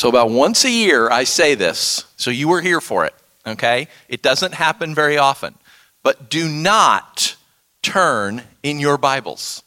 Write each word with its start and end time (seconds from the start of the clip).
So, 0.00 0.08
about 0.08 0.30
once 0.30 0.64
a 0.64 0.70
year, 0.70 1.10
I 1.10 1.24
say 1.24 1.54
this. 1.54 2.06
So, 2.16 2.30
you 2.30 2.48
were 2.48 2.62
here 2.62 2.80
for 2.80 3.04
it, 3.04 3.12
okay? 3.46 3.86
It 4.08 4.22
doesn't 4.22 4.54
happen 4.54 4.94
very 4.94 5.18
often. 5.18 5.54
But 6.02 6.30
do 6.30 6.48
not 6.48 7.36
turn 7.82 8.42
in 8.62 8.80
your 8.80 8.96
Bibles. 8.96 9.62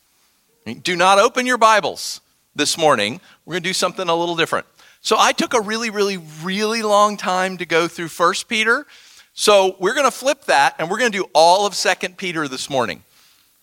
Do 0.81 0.95
not 0.95 1.19
open 1.19 1.45
your 1.45 1.59
Bibles 1.59 2.19
this 2.55 2.79
morning. 2.79 3.21
We're 3.45 3.53
going 3.53 3.61
to 3.61 3.69
do 3.69 3.73
something 3.73 4.09
a 4.09 4.15
little 4.15 4.35
different. 4.35 4.65
So, 5.01 5.17
I 5.19 5.33
took 5.33 5.53
a 5.53 5.61
really, 5.61 5.91
really, 5.91 6.17
really 6.41 6.81
long 6.81 7.15
time 7.15 7.57
to 7.57 7.65
go 7.67 7.87
through 7.87 8.07
First 8.07 8.47
Peter. 8.47 8.87
So, 9.35 9.75
we're 9.77 9.93
going 9.93 10.07
to 10.07 10.17
flip 10.17 10.45
that 10.45 10.73
and 10.79 10.89
we're 10.89 10.97
going 10.97 11.11
to 11.11 11.17
do 11.19 11.29
all 11.35 11.67
of 11.67 11.75
Second 11.75 12.17
Peter 12.17 12.47
this 12.47 12.71
morning. 12.71 13.03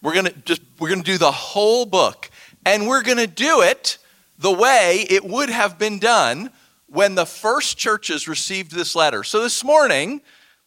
We're 0.03 0.15
going 0.15 0.27
to 0.27 0.35
just 0.45 0.63
we're 0.79 0.91
going 0.91 1.03
to 1.03 1.13
do 1.13 1.19
the 1.19 1.33
whole 1.33 1.85
book 1.85 2.31
and 2.65 2.87
we're 2.87 3.03
going 3.03 3.19
to 3.19 3.27
do 3.27 3.61
it 3.61 3.99
the 4.39 4.53
way 4.53 5.05
it 5.11 5.25
would 5.25 5.51
have 5.51 5.77
been 5.77 5.99
done 5.99 6.51
when 6.91 7.15
the 7.15 7.27
first 7.27 7.79
churches 7.79 8.27
received 8.27 8.73
this 8.73 8.97
letter. 8.97 9.23
So 9.23 9.41
this 9.41 9.63
morning, 9.63 10.21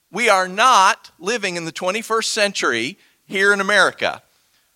we 0.10 0.30
are 0.30 0.48
not 0.48 1.12
living 1.20 1.58
in 1.58 1.66
the 1.66 1.72
21st 1.72 2.26
century 2.26 2.98
here 3.26 3.52
in 3.52 3.60
America. 3.60 4.24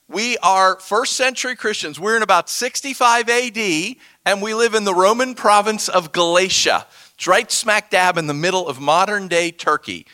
We 0.09 0.37
are 0.39 0.77
first 0.79 1.13
century 1.13 1.55
Christians. 1.55 1.99
We're 1.99 2.17
in 2.17 2.23
about 2.23 2.49
65 2.49 3.29
AD, 3.29 3.95
and 4.25 4.41
we 4.41 4.53
live 4.53 4.73
in 4.73 4.83
the 4.83 4.93
Roman 4.93 5.35
province 5.35 5.87
of 5.87 6.11
Galatia. 6.11 6.85
It's 7.15 7.27
right 7.27 7.49
smack 7.49 7.91
dab 7.91 8.17
in 8.17 8.27
the 8.27 8.33
middle 8.33 8.67
of 8.67 8.81
modern 8.81 9.29
day 9.29 9.51
Turkey. 9.51 10.05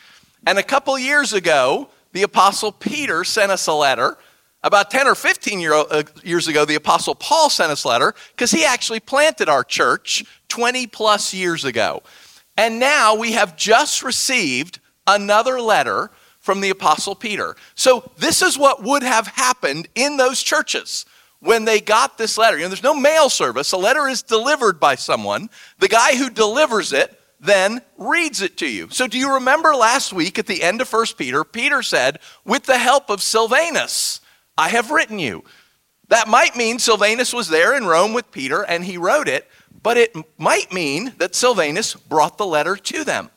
And 0.46 0.56
a 0.58 0.62
couple 0.62 0.96
years 0.98 1.32
ago, 1.32 1.88
the 2.12 2.22
Apostle 2.22 2.70
Peter 2.70 3.24
sent 3.24 3.50
us 3.50 3.66
a 3.66 3.72
letter 3.74 4.18
about 4.64 4.90
10 4.90 5.06
or 5.06 5.14
15 5.14 5.60
year, 5.60 5.74
uh, 5.74 6.02
years 6.22 6.48
ago, 6.48 6.64
the 6.64 6.74
Apostle 6.74 7.14
Paul 7.14 7.50
sent 7.50 7.70
us 7.70 7.84
a 7.84 7.88
letter 7.88 8.14
because 8.30 8.50
he 8.50 8.64
actually 8.64 8.98
planted 8.98 9.46
our 9.46 9.62
church 9.62 10.24
20 10.54 10.86
plus 10.86 11.34
years 11.34 11.64
ago. 11.64 12.00
And 12.56 12.78
now 12.78 13.16
we 13.16 13.32
have 13.32 13.56
just 13.56 14.04
received 14.04 14.78
another 15.04 15.60
letter 15.60 16.12
from 16.38 16.60
the 16.60 16.70
Apostle 16.70 17.16
Peter. 17.16 17.56
So 17.74 18.12
this 18.18 18.40
is 18.40 18.56
what 18.56 18.80
would 18.84 19.02
have 19.02 19.26
happened 19.26 19.88
in 19.96 20.16
those 20.16 20.44
churches 20.44 21.06
when 21.40 21.64
they 21.64 21.80
got 21.80 22.18
this 22.18 22.38
letter. 22.38 22.56
You 22.56 22.62
know, 22.62 22.68
there's 22.68 22.84
no 22.84 22.94
mail 22.94 23.28
service, 23.28 23.72
a 23.72 23.76
letter 23.76 24.06
is 24.06 24.22
delivered 24.22 24.78
by 24.78 24.94
someone. 24.94 25.50
The 25.80 25.88
guy 25.88 26.14
who 26.14 26.30
delivers 26.30 26.92
it 26.92 27.18
then 27.40 27.82
reads 27.98 28.40
it 28.40 28.56
to 28.58 28.68
you. 28.68 28.88
So 28.90 29.08
do 29.08 29.18
you 29.18 29.34
remember 29.34 29.74
last 29.74 30.12
week 30.12 30.38
at 30.38 30.46
the 30.46 30.62
end 30.62 30.80
of 30.80 30.92
1 30.92 31.06
Peter, 31.18 31.42
Peter 31.42 31.82
said, 31.82 32.20
with 32.44 32.62
the 32.62 32.78
help 32.78 33.10
of 33.10 33.22
Silvanus, 33.22 34.20
I 34.56 34.68
have 34.68 34.92
written 34.92 35.18
you. 35.18 35.42
That 36.08 36.28
might 36.28 36.54
mean 36.54 36.78
Silvanus 36.78 37.32
was 37.32 37.48
there 37.48 37.76
in 37.76 37.86
Rome 37.86 38.12
with 38.12 38.30
Peter 38.30 38.62
and 38.62 38.84
he 38.84 38.96
wrote 38.96 39.26
it, 39.26 39.48
but 39.82 39.96
it 39.96 40.14
might 40.38 40.72
mean 40.72 41.14
that 41.18 41.34
Silvanus 41.34 41.94
brought 41.94 42.38
the 42.38 42.46
letter 42.46 42.76
to 42.76 43.04
them. 43.04 43.30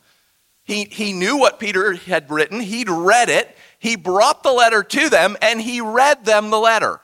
He, 0.64 0.84
he 0.84 1.12
knew 1.12 1.36
what 1.36 1.58
Peter 1.58 1.94
had 1.94 2.30
written, 2.30 2.60
he'd 2.60 2.90
read 2.90 3.28
it, 3.28 3.56
he 3.78 3.96
brought 3.96 4.42
the 4.42 4.52
letter 4.52 4.82
to 4.82 5.08
them, 5.08 5.36
and 5.40 5.60
he 5.60 5.80
read 5.80 6.24
them 6.24 6.50
the 6.50 6.58
letter. 6.58 7.00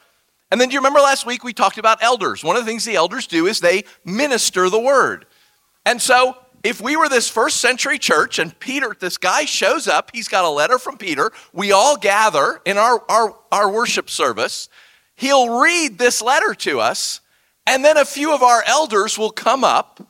And 0.51 0.61
then 0.61 0.69
do 0.69 0.75
you 0.75 0.81
remember 0.81 1.01
last 1.01 1.27
week 1.27 1.43
we 1.43 1.53
talked 1.53 1.79
about 1.79 2.03
elders? 2.03 2.45
One 2.45 2.57
of 2.57 2.65
the 2.65 2.71
things 2.71 2.85
the 2.85 2.97
elders 2.97 3.27
do 3.27 3.47
is 3.47 3.61
they 3.61 3.85
minister 4.05 4.69
the 4.71 4.79
word. 4.79 5.27
And 5.87 6.01
so 6.01 6.37
if 6.63 6.81
we 6.81 6.97
were 6.97 7.09
this 7.09 7.29
first 7.29 7.59
century 7.59 7.99
church 7.99 8.39
and 8.39 8.59
Peter, 8.59 8.97
this 8.99 9.19
guy 9.19 9.45
shows 9.45 9.87
up, 9.87 10.11
he's 10.15 10.29
got 10.29 10.45
a 10.45 10.49
letter 10.49 10.79
from 10.79 10.97
Peter, 10.97 11.31
we 11.53 11.73
all 11.73 11.97
gather 11.97 12.61
in 12.65 12.79
our, 12.79 13.03
our, 13.09 13.37
our 13.53 13.71
worship 13.71 14.09
service, 14.09 14.69
he'll 15.15 15.61
read 15.61 15.99
this 15.99 16.23
letter 16.23 16.55
to 16.55 16.81
us, 16.81 17.21
and 17.67 17.85
then 17.85 17.97
a 17.97 18.05
few 18.05 18.35
of 18.35 18.43
our 18.43 18.63
elders 18.67 19.19
will 19.19 19.31
come 19.31 19.65
up 19.65 20.07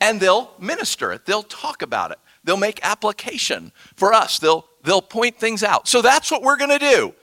and 0.00 0.20
they'll 0.20 0.52
minister 0.58 1.12
it. 1.12 1.26
They'll 1.26 1.42
talk 1.42 1.82
about 1.82 2.10
it. 2.10 2.18
They'll 2.44 2.56
make 2.56 2.80
application 2.82 3.72
for 3.94 4.12
us. 4.12 4.38
They'll, 4.38 4.66
they'll 4.82 5.02
point 5.02 5.38
things 5.38 5.62
out. 5.62 5.88
So 5.88 6.02
that's 6.02 6.30
what 6.30 6.42
we're 6.42 6.56
going 6.56 6.78
to 6.78 6.78
do. 6.78 7.14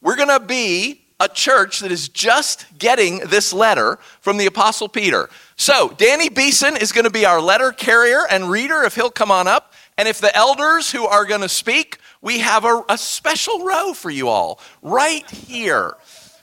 We're 0.00 0.16
going 0.16 0.28
to 0.28 0.40
be 0.40 1.02
a 1.20 1.28
church 1.28 1.80
that 1.80 1.92
is 1.92 2.08
just 2.08 2.66
getting 2.78 3.20
this 3.20 3.52
letter 3.52 3.98
from 4.20 4.38
the 4.38 4.46
Apostle 4.46 4.88
Peter. 4.88 5.30
So, 5.56 5.94
Danny 5.96 6.28
Beeson 6.28 6.76
is 6.76 6.90
going 6.90 7.04
to 7.04 7.10
be 7.10 7.24
our 7.24 7.40
letter 7.40 7.70
carrier 7.70 8.26
and 8.28 8.50
reader 8.50 8.82
if 8.82 8.96
he'll 8.96 9.10
come 9.10 9.30
on 9.30 9.46
up. 9.46 9.72
And 9.96 10.08
if 10.08 10.20
the 10.20 10.34
elders 10.36 10.90
who 10.90 11.06
are 11.06 11.24
going 11.24 11.42
to 11.42 11.48
speak, 11.48 11.98
we 12.20 12.40
have 12.40 12.64
a, 12.64 12.82
a 12.88 12.98
special 12.98 13.64
row 13.64 13.92
for 13.94 14.10
you 14.10 14.28
all 14.28 14.58
right 14.82 15.28
here. 15.30 15.96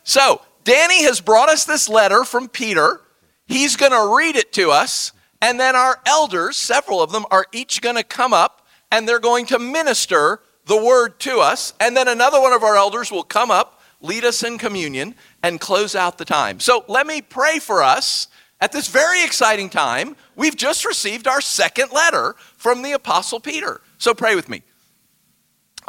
So, 0.04 0.42
Danny 0.64 1.04
has 1.04 1.22
brought 1.22 1.50
us 1.50 1.66
this 1.66 1.90
letter 1.90 2.24
from 2.24 2.48
Peter. 2.48 3.02
He's 3.48 3.76
going 3.76 3.92
to 3.92 4.16
read 4.16 4.36
it 4.36 4.54
to 4.54 4.72
us. 4.72 5.12
And 5.42 5.60
then 5.60 5.76
our 5.76 6.02
elders, 6.06 6.58
several 6.58 7.02
of 7.02 7.12
them, 7.12 7.26
are 7.32 7.46
each 7.54 7.82
going 7.82 7.96
to 7.96 8.04
come 8.04 8.34
up 8.34 8.68
and 8.92 9.08
they're 9.08 9.20
going 9.20 9.46
to 9.48 9.60
minister 9.60 10.42
the 10.66 10.82
word 10.82 11.20
to 11.22 11.40
us. 11.40 11.74
And 11.80 11.96
then 11.96 12.08
another 12.08 12.42
one 12.42 12.54
of 12.54 12.64
our 12.64 12.76
elders 12.76 13.12
will 13.12 13.24
come 13.24 13.50
up 13.50 13.80
lead 14.02 14.24
us 14.24 14.44
in 14.44 14.58
communion, 14.58 15.16
and 15.44 15.60
close 15.60 15.96
out 15.96 16.18
the 16.18 16.26
time. 16.26 16.60
So 16.60 16.86
let 16.88 17.06
me 17.06 17.22
pray 17.22 17.60
for 17.60 17.84
us 17.84 18.28
at 18.62 18.72
this 18.72 18.88
very 18.88 19.24
exciting 19.24 19.70
time. 19.70 20.16
We've 20.36 20.56
just 20.56 20.86
received 20.86 21.28
our 21.28 21.42
second 21.42 21.92
letter 21.92 22.36
from 22.58 22.82
the 22.82 22.94
Apostle 22.94 23.40
Peter. 23.40 23.82
So 23.98 24.14
pray 24.14 24.36
with 24.36 24.50
me. 24.50 24.64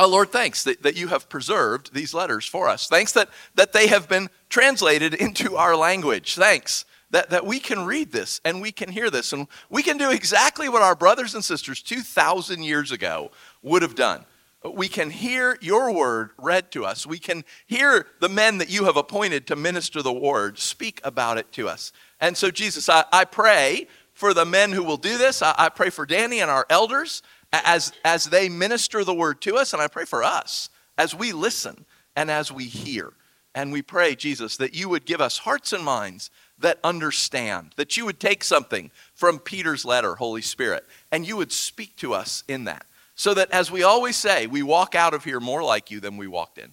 Oh, 0.02 0.08
Lord, 0.08 0.32
thanks 0.32 0.64
that, 0.64 0.82
that 0.82 0.96
you 0.96 1.08
have 1.08 1.28
preserved 1.28 1.92
these 1.92 2.14
letters 2.14 2.46
for 2.46 2.68
us. 2.68 2.88
Thanks 2.88 3.12
that, 3.12 3.28
that 3.54 3.74
they 3.74 3.86
have 3.88 4.08
been 4.08 4.30
translated 4.48 5.12
into 5.12 5.56
our 5.56 5.76
language. 5.76 6.36
Thanks 6.36 6.86
that, 7.10 7.28
that 7.28 7.44
we 7.44 7.60
can 7.60 7.84
read 7.84 8.10
this 8.10 8.40
and 8.42 8.62
we 8.62 8.72
can 8.72 8.90
hear 8.90 9.10
this 9.10 9.34
and 9.34 9.46
we 9.68 9.82
can 9.82 9.98
do 9.98 10.10
exactly 10.10 10.70
what 10.70 10.80
our 10.80 10.94
brothers 10.94 11.34
and 11.34 11.44
sisters 11.44 11.82
2,000 11.82 12.62
years 12.62 12.92
ago 12.92 13.30
would 13.62 13.82
have 13.82 13.94
done 13.94 14.24
we 14.62 14.88
can 14.88 15.10
hear 15.10 15.56
your 15.60 15.92
word 15.92 16.30
read 16.38 16.70
to 16.72 16.84
us. 16.84 17.06
We 17.06 17.18
can 17.18 17.44
hear 17.66 18.06
the 18.20 18.28
men 18.28 18.58
that 18.58 18.68
you 18.68 18.84
have 18.84 18.96
appointed 18.96 19.46
to 19.46 19.56
minister 19.56 20.02
the 20.02 20.12
word 20.12 20.58
speak 20.58 21.00
about 21.02 21.38
it 21.38 21.50
to 21.52 21.68
us. 21.68 21.92
And 22.20 22.36
so, 22.36 22.50
Jesus, 22.50 22.88
I, 22.88 23.04
I 23.10 23.24
pray 23.24 23.88
for 24.12 24.34
the 24.34 24.44
men 24.44 24.72
who 24.72 24.82
will 24.82 24.98
do 24.98 25.16
this. 25.16 25.40
I, 25.40 25.54
I 25.56 25.68
pray 25.70 25.88
for 25.88 26.04
Danny 26.04 26.40
and 26.40 26.50
our 26.50 26.66
elders 26.68 27.22
as, 27.52 27.92
as 28.04 28.26
they 28.26 28.48
minister 28.48 29.04
the 29.04 29.14
word 29.14 29.40
to 29.42 29.56
us. 29.56 29.72
And 29.72 29.82
I 29.82 29.88
pray 29.88 30.04
for 30.04 30.22
us 30.22 30.68
as 30.96 31.14
we 31.14 31.32
listen 31.32 31.84
and 32.16 32.30
as 32.30 32.52
we 32.52 32.64
hear. 32.64 33.12
And 33.54 33.72
we 33.72 33.82
pray, 33.82 34.14
Jesus, 34.14 34.56
that 34.58 34.74
you 34.74 34.88
would 34.88 35.04
give 35.04 35.20
us 35.20 35.38
hearts 35.38 35.72
and 35.72 35.84
minds 35.84 36.30
that 36.58 36.78
understand, 36.84 37.72
that 37.76 37.96
you 37.96 38.04
would 38.04 38.20
take 38.20 38.44
something 38.44 38.90
from 39.14 39.38
Peter's 39.38 39.84
letter, 39.84 40.14
Holy 40.14 40.42
Spirit, 40.42 40.86
and 41.10 41.26
you 41.26 41.36
would 41.36 41.50
speak 41.50 41.96
to 41.96 42.14
us 42.14 42.44
in 42.46 42.64
that 42.64 42.86
so 43.14 43.34
that, 43.34 43.50
as 43.50 43.70
we 43.70 43.82
always 43.82 44.16
say, 44.16 44.46
we 44.46 44.62
walk 44.62 44.94
out 44.94 45.14
of 45.14 45.24
here 45.24 45.40
more 45.40 45.62
like 45.62 45.90
you 45.90 46.00
than 46.00 46.16
we 46.16 46.26
walked 46.26 46.58
in. 46.58 46.72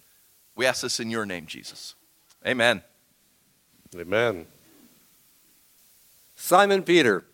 We 0.56 0.66
ask 0.66 0.82
this 0.82 1.00
in 1.00 1.10
your 1.10 1.26
name, 1.26 1.46
Jesus. 1.46 1.94
Amen. 2.46 2.82
Amen. 3.94 4.46
Simon 6.36 6.82
Peter, 6.82 7.24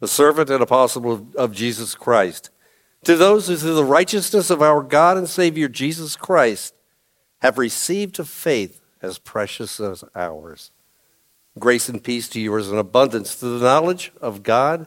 the 0.00 0.08
servant 0.08 0.50
and 0.50 0.62
apostle 0.62 1.28
of 1.36 1.52
Jesus 1.52 1.94
Christ, 1.94 2.50
to 3.04 3.16
those 3.16 3.46
who 3.46 3.56
through 3.56 3.74
the 3.74 3.84
righteousness 3.84 4.50
of 4.50 4.60
our 4.60 4.82
God 4.82 5.16
and 5.16 5.28
Savior 5.28 5.68
Jesus 5.68 6.16
Christ 6.16 6.74
have 7.40 7.58
received 7.58 8.18
a 8.18 8.24
faith 8.24 8.80
as 9.00 9.18
precious 9.18 9.80
as 9.80 10.04
ours. 10.14 10.72
Grace 11.58 11.88
and 11.88 12.02
peace 12.02 12.28
to 12.28 12.40
you 12.40 12.56
as 12.58 12.70
an 12.70 12.78
abundance 12.78 13.34
through 13.34 13.58
the 13.58 13.64
knowledge 13.64 14.12
of 14.20 14.42
God 14.42 14.86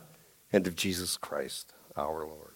and 0.51 0.65
of 0.67 0.75
Jesus 0.75 1.17
Christ, 1.17 1.73
our 1.95 2.25
Lord. 2.25 2.53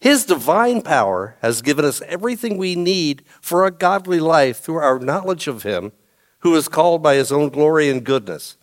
His 0.00 0.24
divine 0.24 0.82
power 0.82 1.36
has 1.42 1.62
given 1.62 1.84
us 1.84 2.02
everything 2.02 2.56
we 2.56 2.76
need 2.76 3.24
for 3.40 3.66
a 3.66 3.72
godly 3.72 4.20
life 4.20 4.60
through 4.60 4.76
our 4.76 4.98
knowledge 4.98 5.48
of 5.48 5.64
Him, 5.64 5.92
who 6.40 6.54
is 6.54 6.68
called 6.68 7.02
by 7.02 7.16
His 7.16 7.32
own 7.32 7.48
glory 7.48 7.90
and 7.90 8.04
goodness. 8.04 8.56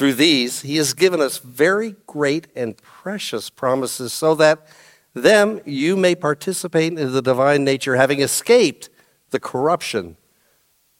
Through 0.00 0.14
these, 0.14 0.62
He 0.62 0.76
has 0.76 0.94
given 0.94 1.20
us 1.20 1.36
very 1.36 1.94
great 2.06 2.46
and 2.56 2.74
precious 2.78 3.50
promises, 3.50 4.14
so 4.14 4.34
that 4.36 4.66
them 5.12 5.60
you 5.66 5.94
may 5.94 6.14
participate 6.14 6.98
in 6.98 7.12
the 7.12 7.20
divine 7.20 7.64
nature, 7.64 7.96
having 7.96 8.22
escaped 8.22 8.88
the 9.28 9.38
corruption 9.38 10.16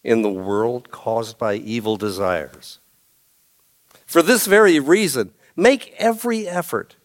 in 0.04 0.20
the 0.20 0.28
world 0.28 0.90
caused 0.90 1.38
by 1.38 1.54
evil 1.54 1.96
desires. 1.96 2.78
For 4.04 4.20
this 4.20 4.46
very 4.46 4.78
reason, 4.78 5.32
make 5.56 5.94
every 5.96 6.46
effort 6.46 6.96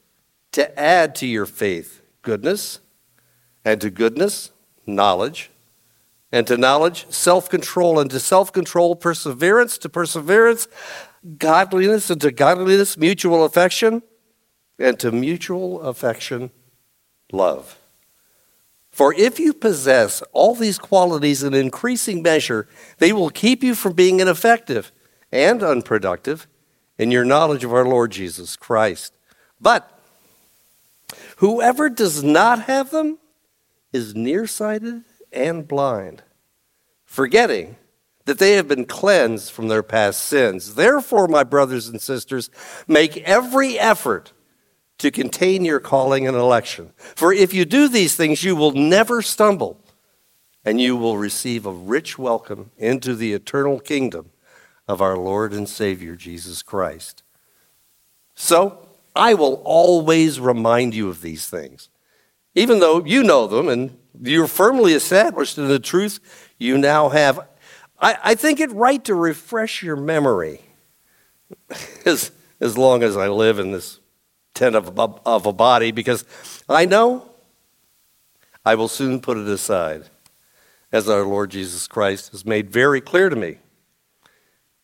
to 0.51 0.77
add 0.77 1.15
to 1.15 1.25
your 1.25 1.45
faith 1.45 2.01
goodness, 2.23 2.81
and 3.63 3.79
to 3.79 3.89
goodness, 3.89 4.51
knowledge, 4.85 5.49
and 6.29 6.45
to 6.47 6.57
knowledge, 6.57 7.05
self 7.09 7.49
control, 7.49 7.99
and 7.99 8.11
to 8.11 8.19
self 8.19 8.51
control, 8.51 8.97
perseverance, 8.97 9.77
to 9.77 9.87
perseverance, 9.87 10.67
godliness, 11.37 12.09
and 12.09 12.21
to 12.21 12.31
godliness, 12.31 12.97
mutual 12.97 13.43
affection, 13.43 14.03
and 14.77 14.99
to 14.99 15.11
mutual 15.11 15.81
affection, 15.81 16.51
love. 17.31 17.79
For 18.91 19.13
if 19.13 19.39
you 19.39 19.53
possess 19.53 20.23
all 20.31 20.55
these 20.55 20.79
qualities 20.79 21.43
in 21.43 21.53
increasing 21.53 22.21
measure, 22.21 22.67
they 22.97 23.11
will 23.11 23.29
keep 23.29 23.63
you 23.63 23.75
from 23.75 23.93
being 23.93 24.19
ineffective 24.19 24.91
and 25.31 25.61
unproductive 25.61 26.47
in 26.97 27.11
your 27.11 27.25
knowledge 27.25 27.63
of 27.63 27.73
our 27.73 27.85
Lord 27.85 28.11
Jesus 28.11 28.55
Christ. 28.55 29.13
But 29.59 29.99
whoever 31.37 31.89
does 31.89 32.23
not 32.23 32.63
have 32.63 32.91
them 32.91 33.19
is 33.91 34.15
nearsighted 34.15 35.03
and 35.31 35.67
blind, 35.67 36.23
forgetting 37.03 37.75
that 38.25 38.39
they 38.39 38.53
have 38.53 38.67
been 38.67 38.85
cleansed 38.85 39.51
from 39.51 39.67
their 39.67 39.83
past 39.83 40.21
sins. 40.21 40.75
Therefore, 40.75 41.27
my 41.27 41.43
brothers 41.43 41.87
and 41.87 42.01
sisters, 42.01 42.49
make 42.87 43.17
every 43.17 43.79
effort 43.79 44.33
to 44.97 45.11
contain 45.11 45.65
your 45.65 45.79
calling 45.79 46.27
and 46.27 46.35
election. 46.35 46.91
For 46.97 47.31
if 47.31 47.53
you 47.53 47.65
do 47.65 47.87
these 47.87 48.15
things, 48.15 48.43
you 48.43 48.55
will 48.55 48.71
never 48.71 49.21
stumble, 49.21 49.79
and 50.63 50.81
you 50.81 50.95
will 50.95 51.17
receive 51.17 51.65
a 51.65 51.71
rich 51.71 52.17
welcome 52.17 52.71
into 52.77 53.15
the 53.15 53.33
eternal 53.33 53.79
kingdom 53.79 54.31
of 54.87 55.01
our 55.01 55.17
Lord 55.17 55.53
and 55.53 55.67
Savior 55.67 56.15
Jesus 56.15 56.61
Christ. 56.61 57.23
So, 58.35 58.87
I 59.15 59.33
will 59.33 59.61
always 59.63 60.39
remind 60.39 60.93
you 60.93 61.09
of 61.09 61.21
these 61.21 61.47
things, 61.47 61.89
even 62.53 62.79
though 62.79 63.03
you 63.05 63.23
know 63.23 63.47
them 63.47 63.69
and 63.69 63.97
you're 64.21 64.47
firmly 64.47 64.93
established 64.93 65.57
in 65.57 65.67
the 65.67 65.79
truth 65.79 66.19
you 66.57 66.77
now 66.77 67.09
have. 67.09 67.47
I, 67.99 68.17
I 68.23 68.35
think 68.35 68.59
it 68.59 68.71
right 68.71 69.03
to 69.05 69.15
refresh 69.15 69.83
your 69.83 69.95
memory 69.95 70.61
as, 72.05 72.31
as 72.59 72.77
long 72.77 73.03
as 73.03 73.15
I 73.17 73.27
live 73.27 73.59
in 73.59 73.71
this 73.71 73.99
tent 74.53 74.75
of, 74.75 74.97
of 74.99 75.45
a 75.45 75.53
body, 75.53 75.91
because 75.91 76.25
I 76.67 76.85
know 76.85 77.29
I 78.65 78.75
will 78.75 78.87
soon 78.87 79.19
put 79.19 79.37
it 79.37 79.47
aside, 79.47 80.09
as 80.91 81.09
our 81.09 81.23
Lord 81.23 81.51
Jesus 81.51 81.87
Christ 81.87 82.31
has 82.31 82.45
made 82.45 82.69
very 82.69 83.01
clear 83.01 83.29
to 83.29 83.35
me. 83.35 83.59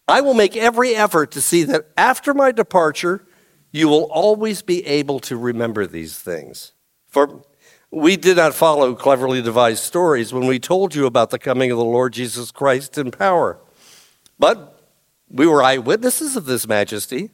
I 0.07 0.21
will 0.21 0.33
make 0.33 0.57
every 0.57 0.95
effort 0.95 1.31
to 1.31 1.41
see 1.41 1.63
that 1.63 1.87
after 1.97 2.33
my 2.33 2.51
departure, 2.51 3.25
you 3.71 3.87
will 3.87 4.03
always 4.11 4.61
be 4.61 4.85
able 4.85 5.19
to 5.21 5.37
remember 5.37 5.87
these 5.87 6.17
things. 6.17 6.73
For 7.07 7.43
we 7.91 8.15
did 8.15 8.37
not 8.37 8.55
follow 8.55 8.95
cleverly 8.95 9.41
devised 9.41 9.83
stories 9.83 10.33
when 10.33 10.47
we 10.47 10.59
told 10.59 10.95
you 10.95 11.05
about 11.05 11.29
the 11.29 11.37
coming 11.37 11.71
of 11.71 11.77
the 11.77 11.83
Lord 11.83 12.13
Jesus 12.13 12.49
Christ 12.49 12.97
in 12.97 13.11
power, 13.11 13.59
but 14.39 14.79
we 15.29 15.45
were 15.45 15.61
eyewitnesses 15.61 16.37
of 16.37 16.45
this 16.45 16.67
majesty. 16.67 17.31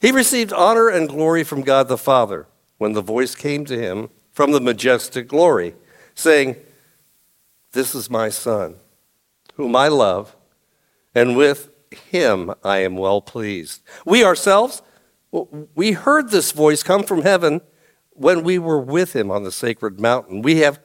He 0.00 0.10
received 0.10 0.52
honor 0.52 0.88
and 0.88 1.08
glory 1.08 1.44
from 1.44 1.62
God 1.62 1.88
the 1.88 1.96
Father 1.96 2.46
when 2.76 2.92
the 2.92 3.00
voice 3.00 3.34
came 3.34 3.64
to 3.64 3.78
him 3.78 4.10
from 4.30 4.52
the 4.52 4.60
majestic 4.60 5.28
glory, 5.28 5.74
saying, 6.14 6.56
This 7.72 7.94
is 7.94 8.10
my 8.10 8.28
Son, 8.28 8.76
whom 9.54 9.74
I 9.74 9.88
love 9.88 10.36
and 11.14 11.36
with 11.36 11.70
him 12.10 12.52
I 12.62 12.78
am 12.78 12.96
well 12.96 13.22
pleased. 13.22 13.80
We 14.04 14.24
ourselves, 14.24 14.82
we 15.74 15.92
heard 15.92 16.30
this 16.30 16.52
voice 16.52 16.82
come 16.82 17.04
from 17.04 17.22
heaven 17.22 17.62
when 18.14 18.42
we 18.42 18.58
were 18.58 18.80
with 18.80 19.14
him 19.14 19.30
on 19.30 19.42
the 19.42 19.52
sacred 19.52 20.00
mountain. 20.00 20.42
We 20.42 20.58
have 20.58 20.80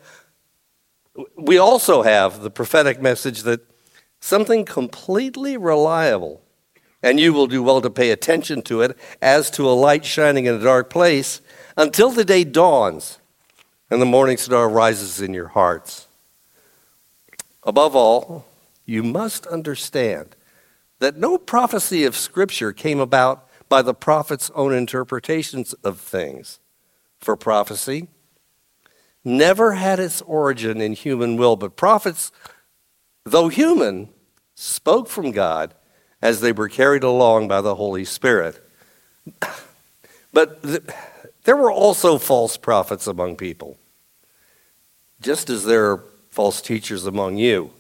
we 1.38 1.58
also 1.58 2.02
have 2.04 2.42
the 2.42 2.52
prophetic 2.52 3.02
message 3.02 3.44
that 3.44 3.62
something 4.20 4.66
completely 4.66 5.58
reliable, 5.58 6.42
and 7.02 7.20
you 7.20 7.34
will 7.34 7.48
do 7.48 7.64
well 7.64 7.82
to 7.82 7.90
pay 7.90 8.12
attention 8.12 8.62
to 8.64 8.82
it 8.82 8.98
as 9.22 9.50
to 9.52 9.68
a 9.68 9.72
light 9.72 10.06
shining 10.06 10.46
in 10.46 10.56
a 10.56 10.64
dark 10.64 10.90
place 10.90 11.42
until 11.76 12.10
the 12.10 12.26
day 12.26 12.44
dawns 12.44 13.20
and 13.90 14.02
the 14.02 14.06
morning 14.06 14.38
star 14.38 14.70
rises 14.70 15.22
in 15.22 15.34
your 15.34 15.50
hearts. 15.50 16.08
Above 17.64 17.96
all, 17.96 18.46
you 18.86 19.04
must 19.04 19.46
understand 19.48 20.36
that 21.00 21.18
no 21.18 21.38
prophecy 21.38 22.04
of 22.04 22.16
Scripture 22.16 22.72
came 22.72 23.00
about 23.00 23.48
by 23.68 23.82
the 23.82 23.94
prophet's 23.94 24.50
own 24.56 24.74
interpretations 24.74 25.74
of 25.84 26.00
things. 26.00 26.60
For 27.20 27.36
prophecy 27.36 28.08
never 29.24 29.74
had 29.74 30.00
its 30.00 30.22
origin 30.22 30.82
in 30.82 30.94
human 30.94 31.38
will, 31.38 31.56
but 31.56 31.76
prophets, 31.76 32.32
though 33.26 33.50
human, 33.50 34.10
spoke 34.56 35.08
from 35.08 35.32
God 35.32 35.74
as 36.22 36.42
they 36.42 36.52
were 36.52 36.70
carried 36.70 37.04
along 37.04 37.48
by 37.48 37.62
the 37.62 37.76
Holy 37.76 38.06
Spirit. 38.06 38.64
But 40.32 40.62
th- 40.62 40.84
there 41.46 41.58
were 41.58 41.72
also 41.72 42.20
false 42.20 42.56
prophets 42.56 43.08
among 43.08 43.36
people, 43.36 43.80
just 45.20 45.50
as 45.50 45.66
there 45.66 45.90
are 45.90 46.04
false 46.30 46.62
teachers 46.62 47.08
among 47.08 47.38
you. 47.38 47.72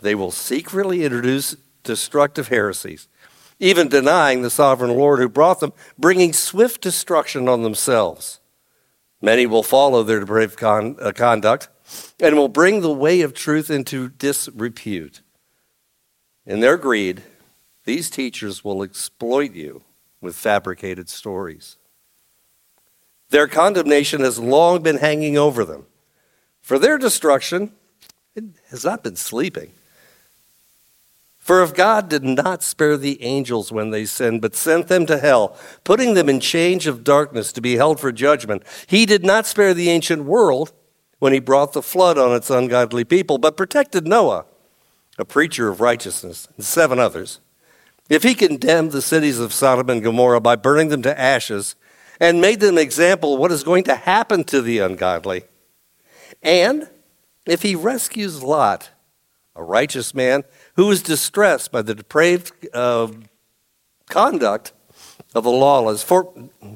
They 0.00 0.14
will 0.14 0.30
secretly 0.30 1.04
introduce 1.04 1.56
destructive 1.82 2.48
heresies, 2.48 3.08
even 3.58 3.88
denying 3.88 4.42
the 4.42 4.50
sovereign 4.50 4.94
Lord 4.94 5.20
who 5.20 5.28
brought 5.28 5.60
them, 5.60 5.72
bringing 5.98 6.32
swift 6.32 6.80
destruction 6.80 7.48
on 7.48 7.62
themselves. 7.62 8.40
Many 9.20 9.46
will 9.46 9.62
follow 9.62 10.02
their 10.02 10.20
depraved 10.20 10.56
con- 10.56 10.96
uh, 11.00 11.12
conduct 11.12 11.68
and 12.20 12.36
will 12.36 12.48
bring 12.48 12.80
the 12.80 12.92
way 12.92 13.20
of 13.20 13.34
truth 13.34 13.70
into 13.70 14.08
disrepute. 14.08 15.22
In 16.46 16.60
their 16.60 16.76
greed, 16.76 17.22
these 17.84 18.10
teachers 18.10 18.64
will 18.64 18.82
exploit 18.82 19.52
you 19.54 19.82
with 20.20 20.36
fabricated 20.36 21.08
stories. 21.08 21.76
Their 23.30 23.46
condemnation 23.48 24.20
has 24.20 24.38
long 24.38 24.82
been 24.82 24.98
hanging 24.98 25.36
over 25.36 25.64
them. 25.64 25.86
For 26.60 26.78
their 26.78 26.98
destruction, 26.98 27.72
it 28.34 28.44
has 28.70 28.84
not 28.84 29.02
been 29.02 29.16
sleeping. 29.16 29.72
For 31.44 31.62
if 31.62 31.74
God 31.74 32.08
did 32.08 32.24
not 32.24 32.62
spare 32.62 32.96
the 32.96 33.22
angels 33.22 33.70
when 33.70 33.90
they 33.90 34.06
sinned, 34.06 34.40
but 34.40 34.56
sent 34.56 34.88
them 34.88 35.04
to 35.04 35.18
hell, 35.18 35.54
putting 35.84 36.14
them 36.14 36.30
in 36.30 36.40
chains 36.40 36.86
of 36.86 37.04
darkness 37.04 37.52
to 37.52 37.60
be 37.60 37.76
held 37.76 38.00
for 38.00 38.10
judgment, 38.12 38.62
he 38.86 39.04
did 39.04 39.26
not 39.26 39.44
spare 39.44 39.74
the 39.74 39.90
ancient 39.90 40.24
world 40.24 40.72
when 41.18 41.34
he 41.34 41.40
brought 41.40 41.74
the 41.74 41.82
flood 41.82 42.16
on 42.16 42.34
its 42.34 42.48
ungodly 42.48 43.04
people, 43.04 43.36
but 43.36 43.58
protected 43.58 44.06
Noah, 44.06 44.46
a 45.18 45.26
preacher 45.26 45.68
of 45.68 45.82
righteousness, 45.82 46.48
and 46.56 46.64
seven 46.64 46.98
others. 46.98 47.40
If 48.08 48.22
he 48.22 48.34
condemned 48.34 48.92
the 48.92 49.02
cities 49.02 49.38
of 49.38 49.52
Sodom 49.52 49.90
and 49.90 50.02
Gomorrah 50.02 50.40
by 50.40 50.56
burning 50.56 50.88
them 50.88 51.02
to 51.02 51.20
ashes, 51.20 51.74
and 52.18 52.40
made 52.40 52.60
them 52.60 52.78
an 52.78 52.82
example 52.82 53.34
of 53.34 53.40
what 53.40 53.52
is 53.52 53.64
going 53.64 53.84
to 53.84 53.96
happen 53.96 54.44
to 54.44 54.62
the 54.62 54.78
ungodly, 54.78 55.44
and 56.42 56.88
if 57.44 57.60
he 57.60 57.74
rescues 57.74 58.42
Lot, 58.42 58.88
a 59.54 59.62
righteous 59.62 60.14
man, 60.14 60.44
who 60.76 60.86
was 60.86 61.02
distressed 61.02 61.72
by 61.72 61.82
the 61.82 61.94
depraved 61.94 62.52
uh, 62.74 63.08
conduct 64.08 64.72
of 65.34 65.44
the 65.44 65.50
lawless. 65.50 66.02
For 66.02 66.32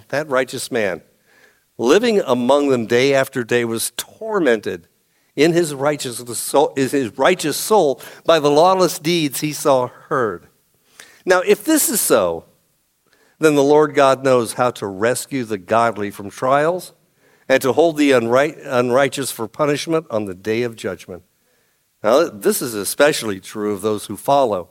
that 0.08 0.28
righteous 0.28 0.70
man, 0.70 1.02
living 1.76 2.20
among 2.20 2.68
them 2.68 2.86
day 2.86 3.14
after 3.14 3.44
day, 3.44 3.64
was 3.64 3.92
tormented 3.96 4.88
in 5.36 5.52
his 5.52 5.72
righteous 5.72 6.18
soul, 6.38 6.72
his 6.76 7.16
righteous 7.16 7.56
soul 7.56 8.00
by 8.24 8.38
the 8.38 8.50
lawless 8.50 8.98
deeds 8.98 9.40
he 9.40 9.52
saw 9.52 9.86
heard. 9.86 10.48
Now, 11.24 11.40
if 11.40 11.64
this 11.64 11.88
is 11.88 12.00
so, 12.00 12.44
then 13.38 13.54
the 13.54 13.62
Lord 13.62 13.94
God 13.94 14.24
knows 14.24 14.54
how 14.54 14.70
to 14.72 14.86
rescue 14.86 15.44
the 15.44 15.58
godly 15.58 16.10
from 16.10 16.30
trials 16.30 16.92
and 17.48 17.62
to 17.62 17.72
hold 17.72 17.96
the 17.96 18.12
unrighteous 18.12 19.30
for 19.30 19.46
punishment 19.46 20.06
on 20.10 20.24
the 20.24 20.34
day 20.34 20.62
of 20.62 20.74
judgment. 20.74 21.22
Now, 22.02 22.28
this 22.28 22.62
is 22.62 22.74
especially 22.74 23.40
true 23.40 23.72
of 23.72 23.82
those 23.82 24.06
who 24.06 24.16
follow 24.16 24.70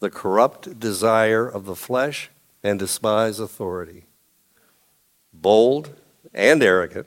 the 0.00 0.10
corrupt 0.10 0.78
desire 0.78 1.46
of 1.46 1.64
the 1.64 1.76
flesh 1.76 2.30
and 2.62 2.78
despise 2.78 3.40
authority. 3.40 4.04
Bold 5.32 5.94
and 6.34 6.62
arrogant, 6.62 7.06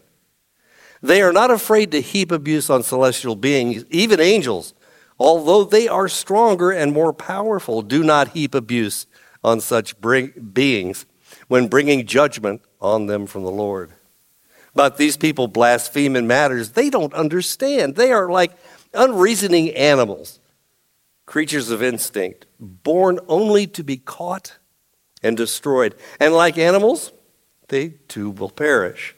they 1.01 1.21
are 1.21 1.33
not 1.33 1.51
afraid 1.51 1.91
to 1.91 2.01
heap 2.01 2.31
abuse 2.31 2.69
on 2.69 2.83
celestial 2.83 3.35
beings, 3.35 3.85
even 3.89 4.19
angels, 4.19 4.73
although 5.17 5.63
they 5.63 5.87
are 5.87 6.07
stronger 6.07 6.71
and 6.71 6.91
more 6.91 7.13
powerful. 7.13 7.81
Do 7.81 8.03
not 8.03 8.29
heap 8.29 8.55
abuse 8.55 9.05
on 9.43 9.61
such 9.61 9.95
beings 10.01 11.05
when 11.47 11.67
bringing 11.67 12.05
judgment 12.05 12.61
on 12.81 13.05
them 13.05 13.27
from 13.27 13.43
the 13.43 13.51
Lord. 13.51 13.91
But 14.73 14.97
these 14.97 15.17
people 15.17 15.47
blaspheme 15.47 16.15
in 16.15 16.27
matters 16.27 16.71
they 16.71 16.89
don't 16.89 17.13
understand. 17.13 17.95
They 17.95 18.11
are 18.11 18.29
like 18.29 18.51
unreasoning 18.93 19.71
animals, 19.71 20.39
creatures 21.25 21.69
of 21.69 21.83
instinct, 21.83 22.45
born 22.59 23.19
only 23.27 23.67
to 23.67 23.83
be 23.83 23.97
caught 23.97 24.57
and 25.21 25.37
destroyed. 25.37 25.95
And 26.19 26.33
like 26.33 26.57
animals, 26.57 27.11
they 27.67 27.89
too 28.07 28.31
will 28.31 28.49
perish. 28.49 29.15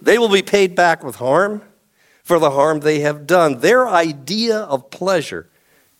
They 0.00 0.18
will 0.18 0.28
be 0.28 0.42
paid 0.42 0.74
back 0.74 1.02
with 1.02 1.16
harm 1.16 1.62
for 2.22 2.38
the 2.38 2.52
harm 2.52 2.80
they 2.80 3.00
have 3.00 3.26
done. 3.26 3.58
Their 3.58 3.88
idea 3.88 4.58
of 4.58 4.90
pleasure 4.90 5.48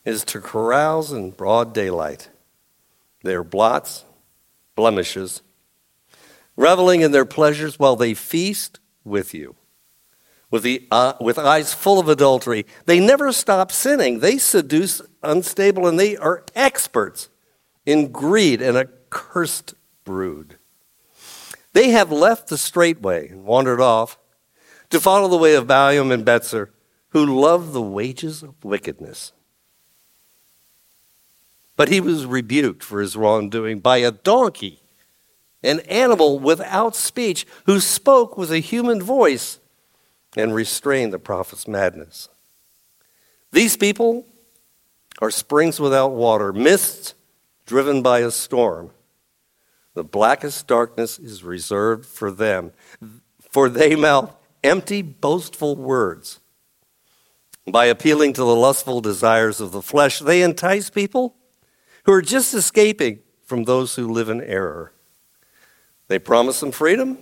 is 0.04 0.24
to 0.24 0.40
carouse 0.40 1.12
in 1.12 1.30
broad 1.30 1.72
daylight. 1.74 2.28
They 3.22 3.34
are 3.34 3.44
blots, 3.44 4.04
blemishes, 4.74 5.42
reveling 6.56 7.00
in 7.00 7.12
their 7.12 7.24
pleasures 7.24 7.78
while 7.78 7.96
they 7.96 8.14
feast 8.14 8.78
with 9.04 9.34
you 9.34 9.56
with, 10.52 10.62
the, 10.62 10.86
uh, 10.90 11.14
with 11.18 11.38
eyes 11.38 11.72
full 11.72 11.98
of 11.98 12.08
adultery. 12.08 12.66
They 12.84 13.00
never 13.00 13.32
stop 13.32 13.72
sinning. 13.72 14.20
They 14.20 14.36
seduce 14.36 15.00
unstable 15.22 15.88
and 15.88 15.98
they 15.98 16.16
are 16.16 16.44
experts 16.54 17.30
in 17.86 18.12
greed 18.12 18.60
and 18.60 18.76
a 18.76 18.88
cursed 19.08 19.74
brood. 20.04 20.58
They 21.72 21.88
have 21.90 22.12
left 22.12 22.48
the 22.48 22.58
straight 22.58 23.00
way 23.00 23.28
and 23.28 23.44
wandered 23.44 23.80
off 23.80 24.18
to 24.90 25.00
follow 25.00 25.26
the 25.26 25.38
way 25.38 25.54
of 25.54 25.66
Balaam 25.66 26.12
and 26.12 26.24
Bezer, 26.24 26.68
who 27.08 27.24
love 27.24 27.72
the 27.72 27.80
wages 27.80 28.42
of 28.42 28.62
wickedness. 28.62 29.32
But 31.76 31.88
he 31.88 32.00
was 32.00 32.26
rebuked 32.26 32.84
for 32.84 33.00
his 33.00 33.16
wrongdoing 33.16 33.80
by 33.80 33.98
a 33.98 34.10
donkey, 34.10 34.82
an 35.62 35.80
animal 35.80 36.38
without 36.38 36.94
speech, 36.94 37.46
who 37.64 37.80
spoke 37.80 38.36
with 38.36 38.52
a 38.52 38.58
human 38.58 39.00
voice 39.00 39.58
and 40.36 40.54
restrain 40.54 41.10
the 41.10 41.18
prophet's 41.18 41.68
madness. 41.68 42.28
These 43.50 43.76
people 43.76 44.26
are 45.20 45.30
springs 45.30 45.78
without 45.78 46.12
water, 46.12 46.52
mists 46.52 47.14
driven 47.66 48.02
by 48.02 48.20
a 48.20 48.30
storm. 48.30 48.90
The 49.94 50.04
blackest 50.04 50.66
darkness 50.66 51.18
is 51.18 51.44
reserved 51.44 52.06
for 52.06 52.30
them, 52.30 52.72
for 53.50 53.68
they 53.68 53.94
mouth 53.94 54.34
empty, 54.64 55.02
boastful 55.02 55.76
words. 55.76 56.40
By 57.66 57.86
appealing 57.86 58.32
to 58.34 58.40
the 58.40 58.56
lustful 58.56 59.00
desires 59.00 59.60
of 59.60 59.72
the 59.72 59.82
flesh, 59.82 60.18
they 60.18 60.42
entice 60.42 60.90
people 60.90 61.36
who 62.04 62.12
are 62.12 62.22
just 62.22 62.54
escaping 62.54 63.20
from 63.44 63.64
those 63.64 63.94
who 63.94 64.08
live 64.08 64.28
in 64.28 64.40
error. 64.40 64.92
They 66.08 66.18
promise 66.18 66.60
them 66.60 66.72
freedom, 66.72 67.18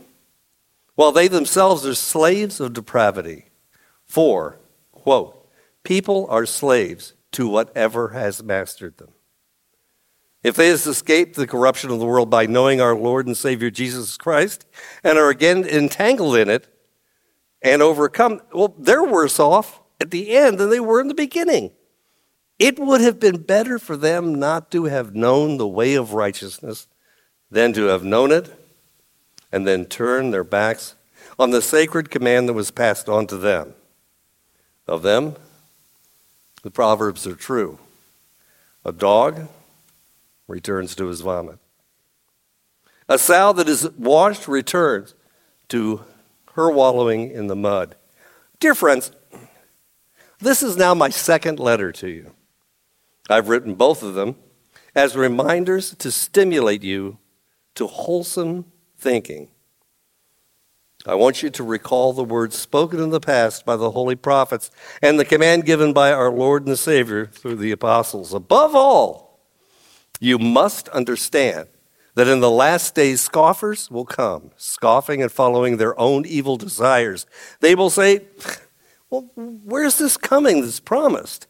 while 1.00 1.12
they 1.12 1.28
themselves 1.28 1.86
are 1.86 1.94
slaves 1.94 2.60
of 2.60 2.74
depravity. 2.74 3.46
For, 4.04 4.60
quote, 4.92 5.48
people 5.82 6.26
are 6.28 6.44
slaves 6.44 7.14
to 7.32 7.48
whatever 7.48 8.10
has 8.10 8.42
mastered 8.42 8.98
them. 8.98 9.08
If 10.42 10.56
they 10.56 10.68
have 10.68 10.86
escaped 10.86 11.36
the 11.36 11.46
corruption 11.46 11.90
of 11.90 12.00
the 12.00 12.04
world 12.04 12.28
by 12.28 12.44
knowing 12.44 12.82
our 12.82 12.94
Lord 12.94 13.26
and 13.26 13.34
Savior 13.34 13.70
Jesus 13.70 14.18
Christ 14.18 14.66
and 15.02 15.16
are 15.16 15.30
again 15.30 15.64
entangled 15.64 16.36
in 16.36 16.50
it 16.50 16.68
and 17.62 17.80
overcome, 17.80 18.42
well, 18.52 18.74
they're 18.78 19.02
worse 19.02 19.40
off 19.40 19.80
at 20.02 20.10
the 20.10 20.36
end 20.36 20.58
than 20.58 20.68
they 20.68 20.80
were 20.80 21.00
in 21.00 21.08
the 21.08 21.14
beginning. 21.14 21.70
It 22.58 22.78
would 22.78 23.00
have 23.00 23.18
been 23.18 23.44
better 23.44 23.78
for 23.78 23.96
them 23.96 24.34
not 24.34 24.70
to 24.72 24.84
have 24.84 25.14
known 25.14 25.56
the 25.56 25.66
way 25.66 25.94
of 25.94 26.12
righteousness 26.12 26.88
than 27.50 27.72
to 27.72 27.84
have 27.84 28.04
known 28.04 28.30
it 28.32 28.54
and 29.52 29.66
then 29.66 29.84
turn 29.84 30.30
their 30.30 30.44
backs 30.44 30.94
on 31.38 31.50
the 31.50 31.62
sacred 31.62 32.10
command 32.10 32.48
that 32.48 32.54
was 32.54 32.70
passed 32.70 33.08
on 33.08 33.26
to 33.26 33.36
them. 33.36 33.74
Of 34.86 35.02
them, 35.02 35.36
the 36.62 36.70
Proverbs 36.70 37.26
are 37.26 37.34
true. 37.34 37.78
A 38.84 38.92
dog 38.92 39.48
returns 40.46 40.94
to 40.96 41.06
his 41.06 41.20
vomit. 41.20 41.58
A 43.08 43.18
sow 43.18 43.52
that 43.52 43.68
is 43.68 43.88
washed 43.92 44.48
returns 44.48 45.14
to 45.68 46.04
her 46.52 46.70
wallowing 46.70 47.30
in 47.30 47.46
the 47.46 47.56
mud. 47.56 47.94
Dear 48.58 48.74
friends, 48.74 49.12
this 50.38 50.62
is 50.62 50.76
now 50.76 50.94
my 50.94 51.08
second 51.10 51.58
letter 51.58 51.92
to 51.92 52.08
you. 52.08 52.32
I've 53.28 53.48
written 53.48 53.74
both 53.74 54.02
of 54.02 54.14
them 54.14 54.36
as 54.94 55.16
reminders 55.16 55.94
to 55.96 56.10
stimulate 56.10 56.82
you 56.82 57.18
to 57.76 57.86
wholesome 57.86 58.64
thinking. 59.00 59.48
I 61.06 61.14
want 61.14 61.42
you 61.42 61.48
to 61.50 61.64
recall 61.64 62.12
the 62.12 62.22
words 62.22 62.56
spoken 62.58 63.00
in 63.00 63.08
the 63.08 63.20
past 63.20 63.64
by 63.64 63.76
the 63.76 63.92
holy 63.92 64.16
prophets 64.16 64.70
and 65.00 65.18
the 65.18 65.24
command 65.24 65.64
given 65.64 65.94
by 65.94 66.12
our 66.12 66.30
Lord 66.30 66.66
and 66.66 66.78
Savior 66.78 67.24
through 67.26 67.56
the 67.56 67.72
apostles. 67.72 68.34
Above 68.34 68.74
all, 68.74 69.40
you 70.20 70.38
must 70.38 70.88
understand 70.90 71.68
that 72.16 72.28
in 72.28 72.40
the 72.40 72.50
last 72.50 72.94
days 72.94 73.22
scoffers 73.22 73.90
will 73.90 74.04
come, 74.04 74.50
scoffing 74.58 75.22
and 75.22 75.32
following 75.32 75.78
their 75.78 75.98
own 75.98 76.26
evil 76.26 76.58
desires. 76.58 77.26
They 77.60 77.74
will 77.74 77.88
say, 77.88 78.26
Well, 79.08 79.30
where's 79.34 79.96
this 79.96 80.18
coming 80.18 80.60
that's 80.60 80.80
promised? 80.80 81.46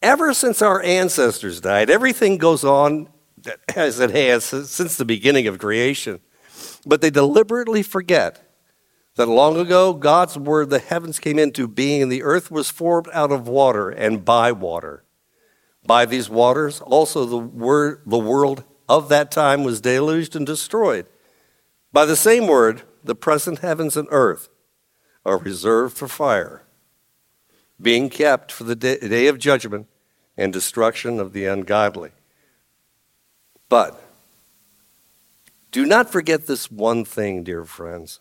Ever 0.00 0.34
since 0.34 0.60
our 0.60 0.82
ancestors 0.82 1.60
died, 1.60 1.88
everything 1.88 2.36
goes 2.36 2.64
on 2.64 3.08
as 3.76 4.00
it 4.00 4.10
has 4.10 4.44
since 4.44 4.96
the 4.96 5.04
beginning 5.04 5.46
of 5.46 5.60
creation. 5.60 6.20
But 6.84 7.00
they 7.00 7.10
deliberately 7.10 7.82
forget 7.82 8.48
that 9.16 9.26
long 9.26 9.56
ago 9.56 9.92
God's 9.92 10.38
word, 10.38 10.70
the 10.70 10.78
heavens 10.78 11.18
came 11.18 11.38
into 11.38 11.68
being, 11.68 12.02
and 12.02 12.10
the 12.10 12.22
earth 12.22 12.50
was 12.50 12.70
formed 12.70 13.08
out 13.12 13.30
of 13.30 13.46
water 13.46 13.90
and 13.90 14.24
by 14.24 14.52
water. 14.52 15.04
By 15.86 16.06
these 16.06 16.30
waters, 16.30 16.80
also 16.80 17.24
the, 17.24 17.38
word, 17.38 18.02
the 18.06 18.18
world 18.18 18.64
of 18.88 19.08
that 19.08 19.30
time 19.30 19.64
was 19.64 19.80
deluged 19.80 20.36
and 20.36 20.46
destroyed. 20.46 21.06
By 21.92 22.04
the 22.04 22.16
same 22.16 22.46
word, 22.46 22.82
the 23.04 23.14
present 23.14 23.58
heavens 23.58 23.96
and 23.96 24.08
earth 24.10 24.48
are 25.24 25.38
reserved 25.38 25.96
for 25.96 26.08
fire, 26.08 26.62
being 27.80 28.08
kept 28.08 28.50
for 28.50 28.64
the 28.64 28.76
day, 28.76 28.98
day 28.98 29.26
of 29.26 29.38
judgment 29.38 29.86
and 30.36 30.52
destruction 30.52 31.20
of 31.20 31.32
the 31.32 31.46
ungodly. 31.46 32.10
But 33.68 34.01
do 35.72 35.86
not 35.86 36.12
forget 36.12 36.46
this 36.46 36.70
one 36.70 37.04
thing, 37.04 37.42
dear 37.42 37.64
friends. 37.64 38.20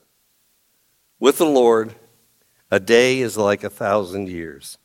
With 1.19 1.37
the 1.37 1.45
Lord, 1.45 1.93
a 2.71 2.79
day 2.79 3.19
is 3.19 3.37
like 3.37 3.63
a 3.63 3.69
thousand 3.69 4.29
years, 4.29 4.77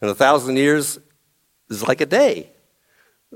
and 0.00 0.10
a 0.10 0.14
thousand 0.14 0.56
years 0.56 0.98
is 1.70 1.86
like 1.86 2.00
a 2.00 2.06
day. 2.06 2.50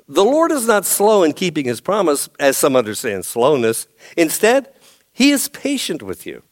The 0.08 0.24
Lord 0.24 0.50
is 0.50 0.66
not 0.66 0.84
slow 0.84 1.22
in 1.22 1.32
keeping 1.32 1.66
his 1.66 1.80
promise, 1.80 2.28
as 2.40 2.56
some 2.56 2.74
understand 2.74 3.24
slowness. 3.24 3.86
Instead, 4.16 4.72
he 5.12 5.30
is 5.30 5.48
patient 5.48 6.02
with 6.02 6.26
you, 6.26 6.42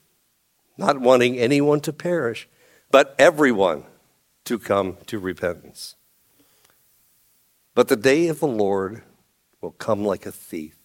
not 0.78 1.00
wanting 1.00 1.36
anyone 1.38 1.80
to 1.80 1.92
perish, 1.92 2.48
but 2.92 3.16
everyone 3.18 3.82
to 4.44 4.60
come 4.60 4.96
to 5.06 5.18
repentance. 5.18 5.96
But 7.74 7.88
the 7.88 7.96
day 7.96 8.28
of 8.28 8.38
the 8.38 8.46
Lord 8.46 9.02
will 9.60 9.72
come 9.72 10.04
like 10.04 10.24
a 10.24 10.32
thief. 10.32 10.76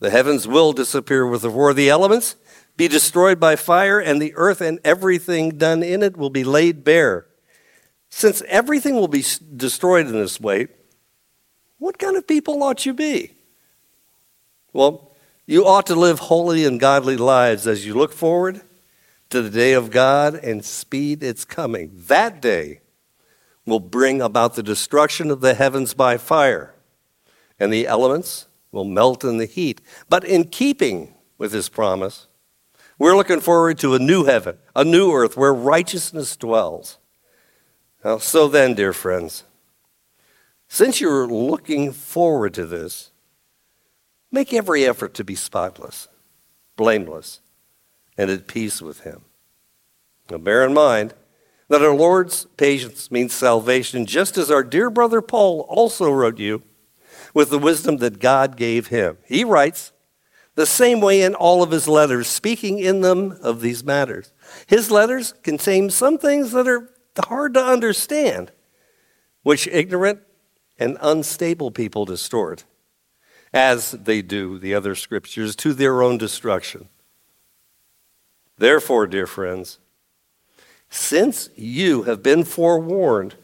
The 0.00 0.10
heavens 0.10 0.48
will 0.48 0.72
disappear 0.72 1.26
with 1.26 1.42
the 1.42 1.50
roar. 1.50 1.72
The 1.72 1.90
elements 1.90 2.36
be 2.76 2.88
destroyed 2.88 3.38
by 3.38 3.56
fire, 3.56 4.00
and 4.00 4.20
the 4.20 4.32
earth 4.34 4.60
and 4.60 4.80
everything 4.82 5.58
done 5.58 5.82
in 5.82 6.02
it 6.02 6.16
will 6.16 6.30
be 6.30 6.44
laid 6.44 6.82
bare. 6.82 7.26
Since 8.08 8.42
everything 8.48 8.96
will 8.96 9.08
be 9.08 9.24
destroyed 9.54 10.06
in 10.06 10.12
this 10.12 10.40
way, 10.40 10.68
what 11.78 11.98
kind 11.98 12.16
of 12.16 12.26
people 12.26 12.62
ought 12.62 12.84
you 12.84 12.94
be? 12.94 13.32
Well, 14.72 15.14
you 15.46 15.66
ought 15.66 15.86
to 15.86 15.94
live 15.94 16.18
holy 16.18 16.64
and 16.64 16.80
godly 16.80 17.16
lives 17.16 17.66
as 17.66 17.84
you 17.84 17.94
look 17.94 18.12
forward 18.12 18.62
to 19.28 19.42
the 19.42 19.50
day 19.50 19.74
of 19.74 19.90
God 19.90 20.34
and 20.34 20.64
speed 20.64 21.22
its 21.22 21.44
coming. 21.44 21.90
That 22.06 22.40
day 22.40 22.80
will 23.66 23.80
bring 23.80 24.22
about 24.22 24.54
the 24.54 24.62
destruction 24.62 25.30
of 25.30 25.40
the 25.40 25.54
heavens 25.54 25.92
by 25.92 26.16
fire, 26.16 26.74
and 27.58 27.72
the 27.72 27.86
elements 27.86 28.46
will 28.72 28.84
melt 28.84 29.24
in 29.24 29.38
the 29.38 29.46
heat. 29.46 29.80
But 30.08 30.24
in 30.24 30.44
keeping 30.44 31.14
with 31.38 31.52
his 31.52 31.68
promise, 31.68 32.26
we're 32.98 33.16
looking 33.16 33.40
forward 33.40 33.78
to 33.78 33.94
a 33.94 33.98
new 33.98 34.24
heaven, 34.24 34.58
a 34.76 34.84
new 34.84 35.12
earth 35.12 35.36
where 35.36 35.54
righteousness 35.54 36.36
dwells. 36.36 36.98
Now, 38.04 38.18
so 38.18 38.48
then, 38.48 38.74
dear 38.74 38.92
friends, 38.92 39.44
since 40.68 41.00
you're 41.00 41.26
looking 41.26 41.92
forward 41.92 42.54
to 42.54 42.64
this, 42.64 43.10
make 44.30 44.52
every 44.52 44.84
effort 44.84 45.14
to 45.14 45.24
be 45.24 45.34
spotless, 45.34 46.08
blameless, 46.76 47.40
and 48.16 48.30
at 48.30 48.46
peace 48.46 48.80
with 48.80 49.00
him. 49.00 49.22
Now, 50.30 50.38
bear 50.38 50.64
in 50.64 50.72
mind 50.72 51.14
that 51.68 51.82
our 51.82 51.94
Lord's 51.94 52.46
patience 52.56 53.10
means 53.10 53.32
salvation, 53.32 54.06
just 54.06 54.36
as 54.38 54.50
our 54.50 54.62
dear 54.62 54.90
brother 54.90 55.20
Paul 55.20 55.66
also 55.68 56.10
wrote 56.10 56.38
you 56.38 56.62
with 57.34 57.50
the 57.50 57.58
wisdom 57.58 57.98
that 57.98 58.18
God 58.18 58.56
gave 58.56 58.88
him. 58.88 59.18
He 59.26 59.44
writes 59.44 59.92
the 60.54 60.66
same 60.66 61.00
way 61.00 61.22
in 61.22 61.34
all 61.34 61.62
of 61.62 61.70
his 61.70 61.88
letters, 61.88 62.28
speaking 62.28 62.78
in 62.78 63.00
them 63.00 63.38
of 63.42 63.60
these 63.60 63.84
matters. 63.84 64.32
His 64.66 64.90
letters 64.90 65.32
contain 65.42 65.90
some 65.90 66.18
things 66.18 66.52
that 66.52 66.68
are 66.68 66.90
hard 67.18 67.54
to 67.54 67.64
understand, 67.64 68.52
which 69.42 69.66
ignorant 69.68 70.20
and 70.78 70.98
unstable 71.00 71.70
people 71.70 72.04
distort, 72.04 72.64
as 73.52 73.92
they 73.92 74.22
do 74.22 74.58
the 74.58 74.74
other 74.74 74.94
scriptures, 74.94 75.54
to 75.56 75.72
their 75.72 76.02
own 76.02 76.18
destruction. 76.18 76.88
Therefore, 78.58 79.06
dear 79.06 79.26
friends, 79.26 79.78
since 80.90 81.48
you 81.54 82.02
have 82.02 82.22
been 82.22 82.44
forewarned, 82.44 83.36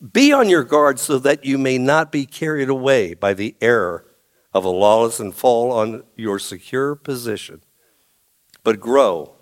be 0.00 0.32
on 0.32 0.48
your 0.48 0.64
guard 0.64 0.98
so 0.98 1.18
that 1.18 1.44
you 1.44 1.58
may 1.58 1.78
not 1.78 2.10
be 2.10 2.24
carried 2.24 2.68
away 2.68 3.14
by 3.14 3.34
the 3.34 3.54
error 3.60 4.06
of 4.52 4.64
a 4.64 4.70
lawless 4.70 5.20
and 5.20 5.34
fall 5.34 5.70
on 5.70 6.02
your 6.16 6.38
secure 6.38 6.94
position, 6.94 7.62
but 8.64 8.80
grow 8.80 9.32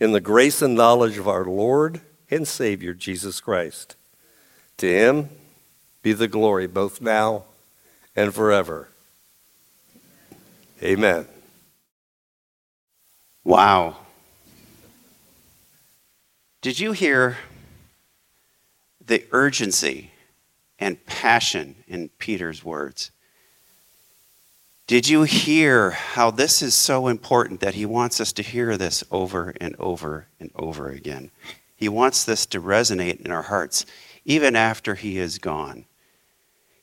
in 0.00 0.12
the 0.12 0.20
grace 0.20 0.62
and 0.62 0.74
knowledge 0.74 1.18
of 1.18 1.28
our 1.28 1.44
Lord 1.44 2.00
and 2.30 2.48
Savior, 2.48 2.94
Jesus 2.94 3.40
Christ. 3.40 3.96
To 4.78 4.86
him 4.86 5.28
be 6.02 6.12
the 6.12 6.28
glory 6.28 6.66
both 6.66 7.00
now 7.00 7.44
and 8.16 8.34
forever. 8.34 8.88
Amen. 10.82 11.26
Wow. 13.44 13.96
Did 16.60 16.80
you 16.80 16.92
hear 16.92 17.36
the 19.06 19.24
urgency 19.32 20.10
and 20.78 21.04
passion 21.06 21.76
in 21.86 22.08
Peter's 22.18 22.64
words? 22.64 23.10
Did 24.86 25.08
you 25.08 25.22
hear 25.22 25.90
how 25.90 26.30
this 26.30 26.60
is 26.60 26.74
so 26.74 27.08
important 27.08 27.60
that 27.60 27.74
he 27.74 27.86
wants 27.86 28.20
us 28.20 28.32
to 28.32 28.42
hear 28.42 28.76
this 28.76 29.02
over 29.10 29.54
and 29.60 29.74
over 29.78 30.26
and 30.38 30.50
over 30.54 30.90
again? 30.90 31.30
He 31.74 31.88
wants 31.88 32.24
this 32.24 32.44
to 32.46 32.60
resonate 32.60 33.20
in 33.20 33.30
our 33.30 33.42
hearts 33.42 33.86
even 34.26 34.54
after 34.54 34.94
he 34.94 35.18
is 35.18 35.38
gone. 35.38 35.86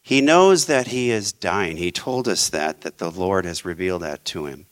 He 0.02 0.20
knows 0.20 0.66
that 0.66 0.88
he 0.88 1.12
is 1.12 1.32
dying. 1.32 1.78
He 1.78 1.92
told 1.92 2.28
us 2.28 2.50
that, 2.50 2.82
that 2.82 2.98
the 2.98 3.12
Lord 3.12 3.46
has 3.46 3.66
revealed 3.66 4.02
that 4.02 4.26
to 4.26 4.48
him. 4.48 4.66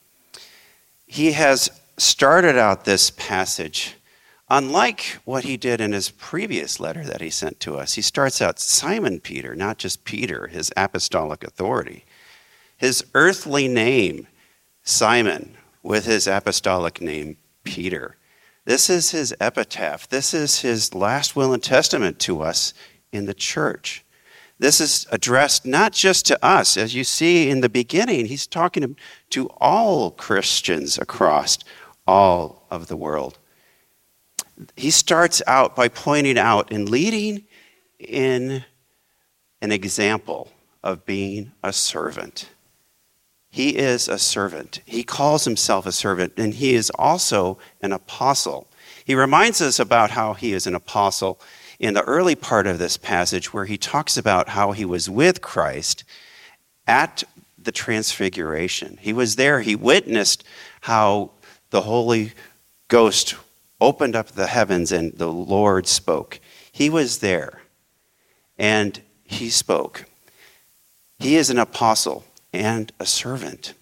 He 1.05 1.33
has 1.33 1.69
started 1.97 2.57
out 2.57 2.85
this 2.85 3.11
passage 3.11 3.95
unlike 4.49 5.19
what 5.25 5.43
he 5.43 5.57
did 5.57 5.79
in 5.79 5.91
his 5.91 6.09
previous 6.09 6.79
letter 6.79 7.03
that 7.03 7.21
he 7.21 7.29
sent 7.29 7.59
to 7.59 7.77
us. 7.77 7.93
He 7.93 8.01
starts 8.01 8.41
out 8.41 8.59
Simon 8.59 9.19
Peter, 9.19 9.55
not 9.55 9.77
just 9.77 10.03
Peter, 10.03 10.47
his 10.47 10.71
apostolic 10.75 11.43
authority. 11.43 12.05
His 12.77 13.05
earthly 13.13 13.67
name, 13.67 14.27
Simon, 14.83 15.55
with 15.83 16.05
his 16.05 16.27
apostolic 16.27 17.01
name, 17.01 17.37
Peter. 17.63 18.15
This 18.65 18.89
is 18.89 19.11
his 19.11 19.33
epitaph. 19.39 20.07
This 20.07 20.33
is 20.33 20.61
his 20.61 20.93
last 20.93 21.35
will 21.35 21.53
and 21.53 21.63
testament 21.63 22.19
to 22.19 22.41
us 22.41 22.73
in 23.11 23.25
the 23.25 23.33
church. 23.33 24.03
This 24.59 24.81
is 24.81 25.07
addressed 25.11 25.65
not 25.65 25.93
just 25.93 26.25
to 26.27 26.45
us. 26.45 26.77
As 26.77 26.93
you 26.93 27.03
see 27.03 27.49
in 27.49 27.61
the 27.61 27.69
beginning, 27.69 28.25
he's 28.25 28.45
talking 28.45 28.95
to 29.31 29.47
all 29.57 30.11
Christians 30.11 30.97
across 30.97 31.57
all 32.05 32.67
of 32.69 32.87
the 32.87 32.97
world. 32.97 33.38
He 34.75 34.91
starts 34.91 35.41
out 35.47 35.75
by 35.75 35.87
pointing 35.87 36.37
out 36.37 36.71
and 36.71 36.89
leading 36.89 37.43
in 37.99 38.63
an 39.61 39.71
example 39.71 40.51
of 40.83 41.05
being 41.05 41.51
a 41.63 41.73
servant. 41.73 42.49
He 43.49 43.77
is 43.77 44.07
a 44.07 44.19
servant. 44.19 44.81
He 44.85 45.03
calls 45.03 45.45
himself 45.45 45.85
a 45.85 45.91
servant, 45.91 46.33
and 46.37 46.53
he 46.53 46.75
is 46.75 46.91
also 46.91 47.57
an 47.81 47.91
apostle. 47.91 48.67
He 49.03 49.15
reminds 49.15 49.61
us 49.61 49.79
about 49.79 50.11
how 50.11 50.33
he 50.33 50.53
is 50.53 50.67
an 50.67 50.75
apostle 50.75 51.39
in 51.79 51.93
the 51.93 52.03
early 52.03 52.35
part 52.35 52.67
of 52.67 52.77
this 52.77 52.97
passage 52.97 53.53
where 53.53 53.65
he 53.65 53.77
talks 53.77 54.17
about 54.17 54.49
how 54.49 54.71
he 54.71 54.85
was 54.85 55.09
with 55.09 55.41
Christ 55.41 56.03
at 56.85 57.23
the 57.57 57.71
transfiguration. 57.71 58.97
He 59.01 59.13
was 59.13 59.35
there, 59.35 59.61
he 59.61 59.75
witnessed 59.75 60.43
how 60.81 61.31
the 61.71 61.81
Holy 61.81 62.33
Ghost 62.87 63.35
opened 63.81 64.15
up 64.15 64.27
the 64.27 64.47
heavens 64.47 64.91
and 64.91 65.13
the 65.13 65.31
Lord 65.31 65.87
spoke. 65.87 66.39
He 66.71 66.89
was 66.89 67.19
there 67.19 67.61
and 68.57 69.01
he 69.23 69.49
spoke. 69.49 70.05
He 71.17 71.35
is 71.35 71.49
an 71.49 71.57
apostle 71.57 72.23
and 72.53 72.91
a 72.99 73.05
servant. 73.05 73.73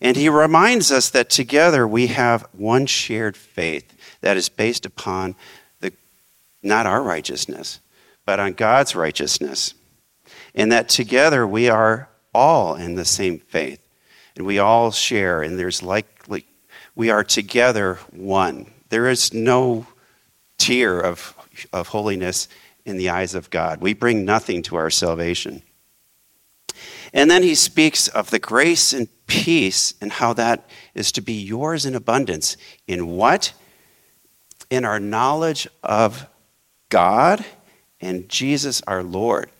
And 0.00 0.16
he 0.16 0.28
reminds 0.28 0.92
us 0.92 1.10
that 1.10 1.30
together 1.30 1.86
we 1.86 2.08
have 2.08 2.46
one 2.52 2.86
shared 2.86 3.36
faith 3.36 3.92
that 4.20 4.36
is 4.36 4.48
based 4.48 4.84
upon 4.84 5.34
the, 5.80 5.92
not 6.62 6.86
our 6.86 7.02
righteousness, 7.02 7.80
but 8.24 8.38
on 8.38 8.52
God's 8.52 8.94
righteousness. 8.94 9.74
And 10.54 10.70
that 10.72 10.88
together 10.88 11.46
we 11.46 11.68
are 11.68 12.08
all 12.34 12.74
in 12.74 12.94
the 12.94 13.04
same 13.04 13.38
faith. 13.38 13.80
And 14.36 14.44
we 14.44 14.58
all 14.58 14.90
share, 14.90 15.40
and 15.40 15.58
there's 15.58 15.82
likely, 15.82 16.44
we 16.94 17.08
are 17.08 17.24
together 17.24 17.94
one. 18.10 18.70
There 18.88 19.08
is 19.08 19.32
no 19.32 19.86
tier 20.58 21.00
of, 21.00 21.34
of 21.72 21.88
holiness 21.88 22.48
in 22.84 22.96
the 22.96 23.10
eyes 23.10 23.34
of 23.34 23.50
God. 23.50 23.80
We 23.80 23.94
bring 23.94 24.24
nothing 24.24 24.62
to 24.64 24.76
our 24.76 24.90
salvation. 24.90 25.62
And 27.12 27.30
then 27.30 27.42
he 27.42 27.54
speaks 27.54 28.08
of 28.08 28.30
the 28.30 28.38
grace 28.38 28.92
and 28.92 29.08
peace 29.26 29.94
and 30.00 30.12
how 30.12 30.32
that 30.34 30.68
is 30.94 31.12
to 31.12 31.20
be 31.20 31.34
yours 31.34 31.86
in 31.86 31.94
abundance. 31.94 32.56
In 32.86 33.08
what? 33.08 33.52
In 34.70 34.84
our 34.84 35.00
knowledge 35.00 35.66
of 35.82 36.26
God 36.88 37.44
and 38.00 38.28
Jesus 38.28 38.82
our 38.86 39.02
Lord. 39.02 39.50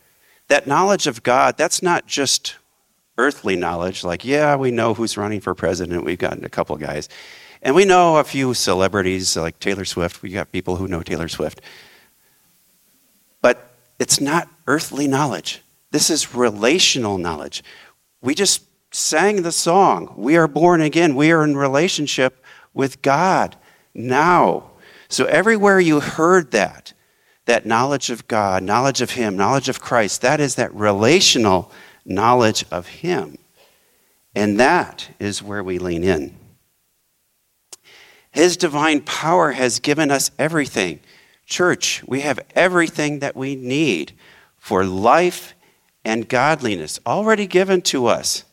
That 0.49 0.67
knowledge 0.67 1.07
of 1.07 1.23
God, 1.23 1.57
that's 1.57 1.83
not 1.83 2.07
just 2.07 2.57
earthly 3.19 3.57
knowledge, 3.57 4.05
like, 4.05 4.25
yeah, 4.25 4.57
we 4.57 4.71
know 4.71 4.95
who's 4.95 5.17
running 5.17 5.41
for 5.41 5.55
president. 5.55 6.05
We've 6.05 6.19
gotten 6.19 6.45
a 6.45 6.51
couple 6.51 6.77
guys. 6.77 7.09
And 7.67 7.75
we 7.75 7.85
know 7.85 8.19
a 8.19 8.23
few 8.23 8.55
celebrities 8.55 9.37
like 9.37 9.59
Taylor 9.59 9.85
Swift. 9.85 10.23
We 10.23 10.31
got 10.31 10.53
people 10.53 10.77
who 10.77 10.87
know 10.87 11.03
Taylor 11.03 11.27
Swift. 11.27 11.61
But 13.43 13.73
it's 13.99 14.21
not 14.21 14.49
earthly 14.69 15.09
knowledge. 15.09 15.63
This 15.91 16.09
is 16.09 16.33
relational 16.33 17.19
knowledge. 17.19 17.65
We 18.23 18.37
just 18.37 18.63
sang 18.93 19.43
the 19.43 19.51
song. 19.51 20.15
We 20.17 20.37
are 20.37 20.47
born 20.47 20.81
again. 20.81 21.17
We 21.17 21.33
are 21.33 21.43
in 21.43 21.57
relationship 21.57 22.41
with 22.73 23.03
God 23.03 23.57
now. 23.93 24.71
So 25.09 25.25
everywhere 25.25 25.81
you 25.81 25.99
heard 25.99 26.53
that, 26.53 26.93
that 27.47 27.67
knowledge 27.67 28.11
of 28.11 28.29
God, 28.29 28.63
knowledge 28.63 29.01
of 29.01 29.11
Him, 29.11 29.37
knowledge 29.37 29.69
of 29.69 29.81
Christ, 29.81 30.23
that 30.23 30.39
is 30.39 30.55
that 30.55 30.73
relational 30.73 31.73
knowledge 32.05 32.65
of 32.71 32.87
Him. 32.87 33.39
And 34.37 34.61
that 34.61 35.09
is 35.19 35.43
where 35.43 35.65
we 35.65 35.81
lean 35.81 36.05
in. 36.05 36.46
His 38.37 38.59
divine 38.59 39.01
power 39.01 39.53
has 39.53 39.81
given 39.81 40.11
us 40.11 40.31
everything. 40.39 41.01
Church, 41.47 42.05
we 42.07 42.21
have 42.21 42.39
everything 42.55 43.21
that 43.21 43.35
we 43.35 43.57
need 43.57 44.13
for 44.59 44.85
life 44.85 45.55
and 46.05 46.29
godliness 46.29 47.01
already 47.07 47.47
given 47.47 47.81
to 47.81 48.09
us. 48.09 48.45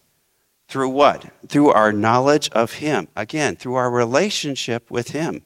Through 0.69 0.87
what? 0.87 1.25
Through 1.49 1.71
our 1.71 1.91
knowledge 1.91 2.49
of 2.51 2.75
Him. 2.75 3.09
Again, 3.17 3.57
through 3.57 3.75
our 3.75 3.91
relationship 3.91 4.89
with 4.89 5.09
Him. 5.09 5.41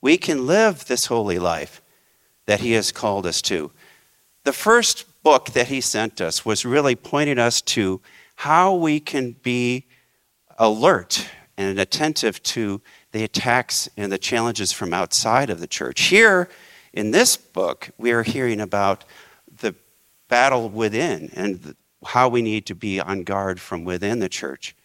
We 0.00 0.16
can 0.16 0.46
live 0.46 0.86
this 0.86 1.04
holy 1.04 1.38
life 1.38 1.82
that 2.46 2.60
He 2.60 2.72
has 2.72 2.90
called 2.90 3.26
us 3.26 3.42
to. 3.42 3.70
The 4.44 4.54
first 4.54 5.04
book 5.22 5.50
that 5.50 5.68
He 5.68 5.82
sent 5.82 6.22
us 6.22 6.42
was 6.42 6.64
really 6.64 6.96
pointing 6.96 7.38
us 7.38 7.60
to 7.76 8.00
how 8.36 8.74
we 8.74 8.98
can 8.98 9.32
be 9.32 9.84
alert 10.56 11.28
and 11.58 11.78
attentive 11.78 12.42
to 12.44 12.80
the 13.12 13.24
attacks 13.24 13.88
and 13.96 14.12
the 14.12 14.18
challenges 14.18 14.72
from 14.72 14.92
outside 14.92 15.50
of 15.50 15.60
the 15.60 15.66
church. 15.66 16.02
Here 16.02 16.48
in 16.92 17.10
this 17.10 17.36
book, 17.36 17.90
we 17.98 18.12
are 18.12 18.22
hearing 18.22 18.60
about 18.60 19.04
the 19.60 19.74
battle 20.28 20.68
within 20.68 21.30
and 21.34 21.74
how 22.04 22.28
we 22.28 22.42
need 22.42 22.66
to 22.66 22.74
be 22.74 23.00
on 23.00 23.24
guard 23.24 23.60
from 23.60 23.84
within 23.84 24.18
the 24.18 24.28
church. 24.28 24.76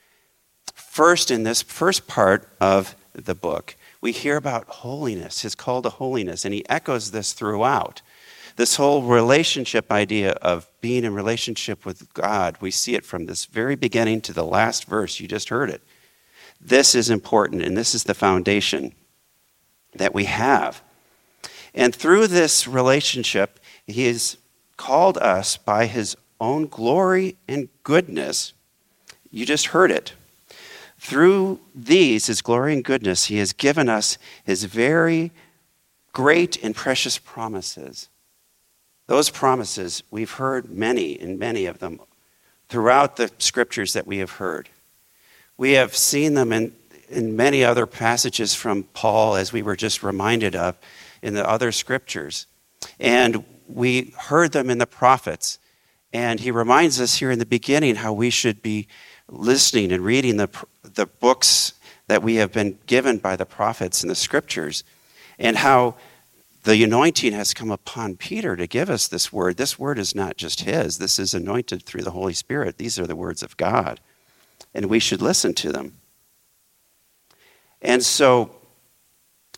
First, 0.74 1.32
in 1.32 1.44
this 1.44 1.62
first 1.62 2.08
part 2.08 2.48
of 2.60 2.96
the 3.14 3.36
book, 3.36 3.76
we 4.02 4.12
hear 4.12 4.38
about 4.38 4.68
holiness, 4.68 5.42
his 5.42 5.56
call 5.56 5.82
to 5.82 5.90
holiness, 5.90 6.46
and 6.46 6.54
he 6.54 6.68
echoes 6.70 7.12
this 7.12 7.34
throughout. 7.34 8.02
This 8.56 8.76
whole 8.76 9.04
relationship 9.04 9.92
idea 9.92 10.32
of 10.34 10.70
being 10.82 11.04
in 11.04 11.14
relationship 11.14 11.86
with 11.86 12.14
God, 12.14 12.58
we 12.60 12.70
see 12.70 12.96
it 12.96 13.06
from 13.06 13.26
this 13.26 13.46
very 13.46 13.76
beginning 13.76 14.22
to 14.22 14.34
the 14.34 14.46
last 14.46 14.86
verse. 14.86 15.20
You 15.20 15.28
just 15.28 15.50
heard 15.50 15.70
it. 15.70 15.82
This 16.65 16.95
is 16.95 17.10
important, 17.10 17.62
and 17.62 17.76
this 17.76 17.93
is 17.93 18.04
the 18.04 18.13
foundation 18.13 18.93
that 19.95 20.13
we 20.13 20.26
have. 20.26 20.82
And 21.73 21.93
through 21.93 22.28
this 22.28 22.67
relationship, 22.67 23.60
he 23.86 24.08
has 24.08 24.38
called 24.78 25.17
us 25.17 25.58
by 25.58 25.88
his 25.88 26.15
own 26.39 26.67
glory 26.67 27.36
and 27.49 27.67
goodness. 27.84 28.54
You 29.30 29.45
just 29.45 29.67
heard 29.67 29.91
it. 29.91 30.13
Through 30.97 31.60
these, 31.76 32.28
his 32.28 32.41
glory 32.41 32.73
and 32.73 32.84
goodness, 32.84 33.26
he 33.26 33.38
has 33.38 33.52
given 33.52 33.89
us 33.89 34.17
his 34.45 34.63
very 34.63 35.32
great 36.13 36.63
and 36.63 36.73
precious 36.73 37.17
promises. 37.17 38.08
Those 39.08 39.30
promises, 39.30 40.02
we've 40.12 40.32
heard 40.32 40.69
many 40.69 41.19
and 41.19 41.38
many 41.38 41.65
of 41.65 41.80
them 41.80 41.99
throughout 42.69 43.17
the 43.17 43.30
scriptures 43.38 43.91
that 43.93 44.08
we 44.08 44.19
have 44.19 44.32
heard. 44.32 44.69
We 45.58 45.74
have 45.74 45.96
seen 45.96 46.34
them 46.34 46.52
in, 46.52 46.74
in 47.10 47.36
many 47.36 47.63
other 47.63 47.86
passages 47.86 48.54
from 48.56 48.84
Paul, 48.94 49.36
as 49.36 49.54
we 49.54 49.62
were 49.62 49.76
just 49.76 50.04
reminded 50.04 50.56
of 50.56 50.78
in 51.22 51.34
the 51.34 51.48
other 51.48 51.72
scriptures. 51.72 52.48
And 53.00 53.46
we 53.68 54.13
heard 54.18 54.52
them 54.52 54.70
in 54.70 54.78
the 54.78 54.88
prophets. 54.88 55.60
And 56.12 56.39
he 56.39 56.52
reminds 56.52 57.00
us 57.00 57.16
here 57.16 57.32
in 57.32 57.39
the 57.39 57.46
beginning 57.46 57.96
how 57.96 58.13
we 58.13 58.30
should 58.30 58.62
be 58.62 58.88
listening 59.30 59.92
and 59.92 60.04
reading 60.04 60.38
the, 60.38 60.50
the 60.84 61.06
books 61.06 61.74
that 62.08 62.22
we 62.22 62.36
have 62.36 62.52
been 62.52 62.78
given 62.86 63.18
by 63.18 63.36
the 63.36 63.46
prophets 63.46 64.04
and 64.04 64.10
the 64.10 64.16
scriptures, 64.16 64.84
and 65.39 65.58
how 65.58 65.96
the 66.63 66.84
anointing 66.84 67.34
has 67.34 67.54
come 67.54 67.72
upon 67.72 68.16
Peter 68.16 68.56
to 68.56 68.68
give 68.68 68.89
us 68.89 69.08
this 69.08 69.34
word. 69.34 69.58
This 69.58 69.80
word 69.80 69.98
is 69.98 70.13
not 70.13 70.38
just 70.38 70.62
his, 70.62 70.98
this 70.98 71.20
is 71.20 71.34
anointed 71.34 71.84
through 71.84 72.04
the 72.04 72.12
Holy 72.12 72.34
Spirit. 72.34 72.78
These 72.78 73.00
are 73.00 73.08
the 73.08 73.16
words 73.16 73.44
of 73.44 73.58
God, 73.58 74.00
and 74.74 74.86
we 74.86 75.00
should 75.00 75.22
listen 75.22 75.54
to 75.56 75.72
them. 75.72 75.94
And 77.82 78.04
so, 78.04 78.56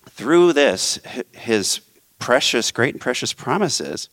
through 0.10 0.54
this, 0.54 1.00
his 1.34 1.82
precious, 2.20 2.72
great 2.72 2.94
and 2.94 3.02
precious 3.02 3.34
promises, 3.34 4.10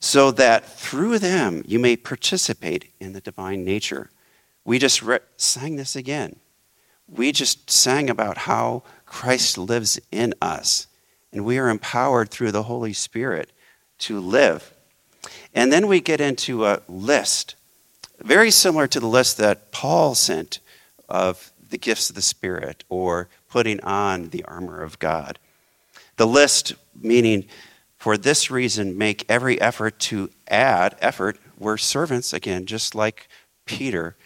so 0.00 0.30
that 0.30 0.64
through 0.64 1.18
them 1.18 1.64
you 1.66 1.78
may 1.78 1.96
participate 1.96 2.92
in 3.00 3.12
the 3.12 3.20
divine 3.20 3.64
nature. 3.64 4.10
We 4.64 4.78
just 4.78 5.02
re- 5.02 5.18
sang 5.36 5.76
this 5.76 5.96
again. 5.96 6.36
We 7.08 7.32
just 7.32 7.70
sang 7.70 8.08
about 8.10 8.38
how 8.38 8.84
Christ 9.06 9.58
lives 9.58 9.98
in 10.12 10.34
us 10.40 10.86
and 11.32 11.44
we 11.44 11.58
are 11.58 11.68
empowered 11.68 12.30
through 12.30 12.52
the 12.52 12.64
Holy 12.64 12.92
Spirit 12.92 13.50
to 13.98 14.20
live. 14.20 14.72
And 15.54 15.72
then 15.72 15.86
we 15.86 16.00
get 16.00 16.20
into 16.20 16.64
a 16.64 16.80
list, 16.88 17.54
very 18.20 18.50
similar 18.50 18.86
to 18.88 19.00
the 19.00 19.06
list 19.06 19.36
that 19.38 19.72
Paul 19.72 20.14
sent 20.14 20.60
of 21.08 21.52
the 21.70 21.78
gifts 21.78 22.08
of 22.08 22.16
the 22.16 22.22
Spirit 22.22 22.84
or 22.88 23.28
putting 23.48 23.80
on 23.80 24.30
the 24.30 24.44
armor 24.44 24.82
of 24.82 24.98
God. 24.98 25.38
The 26.16 26.26
list 26.26 26.74
meaning, 27.00 27.44
for 27.98 28.16
this 28.16 28.50
reason, 28.50 28.98
make 28.98 29.24
every 29.28 29.60
effort 29.60 29.98
to 30.00 30.30
add 30.48 30.96
effort. 31.00 31.38
We're 31.58 31.76
servants, 31.76 32.32
again, 32.32 32.66
just 32.66 32.94
like 32.94 33.28
Peter. 33.66 34.16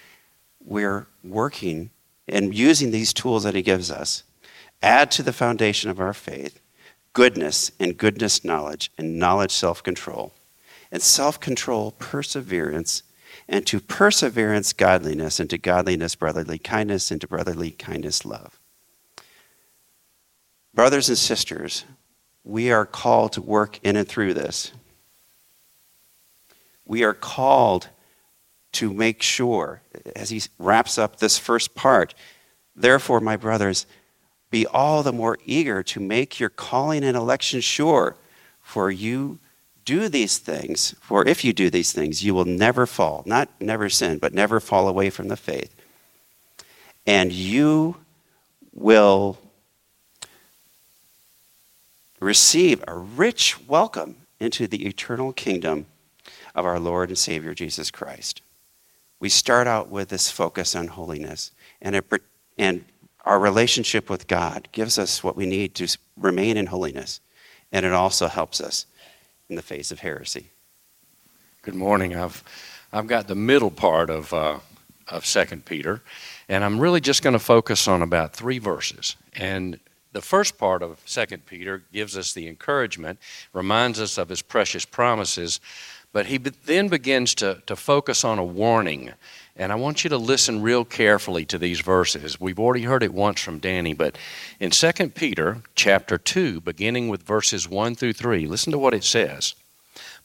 We're 0.65 1.07
working 1.23 1.91
and 2.29 2.55
using 2.55 2.91
these 2.91 3.13
tools 3.13 3.43
that 3.45 3.55
he 3.55 3.63
gives 3.63 3.91
us. 3.91 4.23
Add 4.83 5.11
to 5.13 5.23
the 5.23 5.33
foundation 5.33 5.91
of 5.91 6.01
our 6.01 6.15
faith 6.15 6.61
goodness, 7.13 7.71
and 7.79 7.99
goodness, 7.99 8.45
knowledge, 8.45 8.91
and 8.97 9.19
knowledge, 9.19 9.51
self 9.51 9.83
control, 9.83 10.33
and 10.91 11.03
self 11.03 11.39
control, 11.39 11.93
perseverance, 11.99 13.03
and 13.49 13.67
to 13.67 13.81
perseverance, 13.81 14.73
godliness, 14.73 15.41
and 15.41 15.51
to 15.51 15.59
godliness, 15.59 16.15
brotherly 16.15 16.59
kindness, 16.59 17.11
and 17.11 17.21
to 17.21 17.27
brotherly 17.27 17.71
kindness, 17.71 18.25
love. 18.25 18.59
Brothers 20.75 21.09
and 21.09 21.19
sisters, 21.19 21.85
we 22.45 22.71
are 22.71 22.87
called 22.87 23.33
to 23.35 23.43
work 23.43 23.79
in 23.83 23.97
and 23.97 24.09
through 24.09 24.35
this. 24.35 24.73
We 26.85 27.05
are 27.05 27.15
called 27.15 27.89
to 28.73 28.93
make 28.93 29.23
sure, 29.23 29.83
as 30.17 30.31
he 30.31 30.43
wraps 30.59 30.99
up 30.99 31.17
this 31.17 31.39
first 31.39 31.75
part, 31.75 32.15
therefore, 32.75 33.21
my 33.21 33.37
brothers, 33.37 33.87
be 34.51 34.67
all 34.67 35.03
the 35.03 35.13
more 35.13 35.39
eager 35.45 35.83
to 35.83 36.01
make 36.01 36.41
your 36.41 36.49
calling 36.49 37.05
and 37.05 37.17
election 37.17 37.61
sure. 37.61 38.17
For 38.61 38.91
you 38.91 39.39
do 39.85 40.09
these 40.09 40.39
things, 40.39 40.95
for 41.01 41.27
if 41.27 41.45
you 41.45 41.53
do 41.53 41.71
these 41.71 41.93
things, 41.93 42.25
you 42.25 42.35
will 42.35 42.45
never 42.45 42.87
fall. 42.87 43.23
Not 43.27 43.49
never 43.61 43.89
sin, 43.89 44.19
but 44.19 44.35
never 44.35 44.61
fall 44.61 44.89
away 44.89 45.11
from 45.11 45.29
the 45.29 45.37
faith. 45.37 45.75
And 47.07 47.33
you 47.33 47.97
will 48.73 49.39
receive 52.21 52.83
a 52.87 52.95
rich 52.95 53.67
welcome 53.67 54.17
into 54.39 54.67
the 54.67 54.87
eternal 54.87 55.33
kingdom 55.33 55.87
of 56.55 56.65
our 56.65 56.79
Lord 56.79 57.09
and 57.09 57.19
Savior 57.19 57.55
Jesus 57.55 57.91
Christ. 57.91 58.43
We 59.19 59.29
start 59.29 59.67
out 59.67 59.89
with 59.89 60.09
this 60.09 60.31
focus 60.31 60.75
on 60.75 60.89
holiness, 60.89 61.53
and, 61.81 61.97
it, 61.97 62.05
and 62.59 62.85
our 63.25 63.39
relationship 63.39 64.11
with 64.11 64.27
God 64.27 64.69
gives 64.73 64.99
us 64.99 65.23
what 65.23 65.37
we 65.37 65.47
need 65.47 65.75
to 65.77 65.97
remain 66.17 66.57
in 66.57 66.67
holiness, 66.67 67.21
and 67.71 67.87
it 67.87 67.93
also 67.93 68.29
helps 68.29 68.61
us 68.61 68.87
in 69.49 69.57
the 69.57 69.63
face 69.63 69.91
of 69.91 70.01
heresy. 70.01 70.47
Good 71.63 71.75
morning. 71.75 72.15
I've 72.15 72.43
I've 72.93 73.07
got 73.07 73.29
the 73.29 73.35
middle 73.35 73.71
part 73.71 74.11
of 74.11 74.33
uh, 74.33 74.59
of 75.09 75.27
Second 75.27 75.65
Peter, 75.65 76.03
and 76.49 76.65
I'm 76.65 76.79
really 76.79 77.01
just 77.01 77.23
going 77.23 77.33
to 77.33 77.39
focus 77.39 77.87
on 77.89 78.03
about 78.03 78.35
three 78.35 78.59
verses. 78.59 79.17
And 79.35 79.79
the 80.13 80.21
first 80.21 80.59
part 80.59 80.83
of 80.83 81.01
Second 81.07 81.47
Peter 81.47 81.83
gives 81.93 82.17
us 82.17 82.33
the 82.33 82.49
encouragement, 82.49 83.19
reminds 83.53 84.01
us 84.01 84.19
of 84.19 84.29
his 84.29 84.43
precious 84.43 84.85
promises, 84.85 85.61
but 86.13 86.27
he 86.27 86.37
then 86.39 86.89
begins 86.89 87.35
to, 87.37 87.63
to 87.67 87.77
focus 87.77 88.25
on 88.25 88.39
a 88.39 88.45
warning 88.45 89.13
and 89.57 89.71
I 89.71 89.75
want 89.75 90.03
you 90.03 90.11
to 90.11 90.17
listen 90.17 90.63
real 90.63 90.85
carefully 90.85 91.45
to 91.47 91.59
these 91.59 91.81
verses. 91.81 92.41
We've 92.41 92.59
already 92.59 92.85
heard 92.85 93.03
it 93.03 93.13
once 93.13 93.41
from 93.41 93.59
Danny, 93.59 93.93
but 93.93 94.17
in 94.59 94.71
2 94.71 95.11
Peter 95.11 95.63
chapter 95.75 96.17
2, 96.17 96.61
beginning 96.63 97.09
with 97.09 97.23
verses 97.23 97.69
1 97.69 97.95
through 97.95 98.15
3, 98.15 98.47
listen 98.47 98.73
to 98.73 98.79
what 98.79 98.95
it 98.95 99.05
says. 99.05 99.55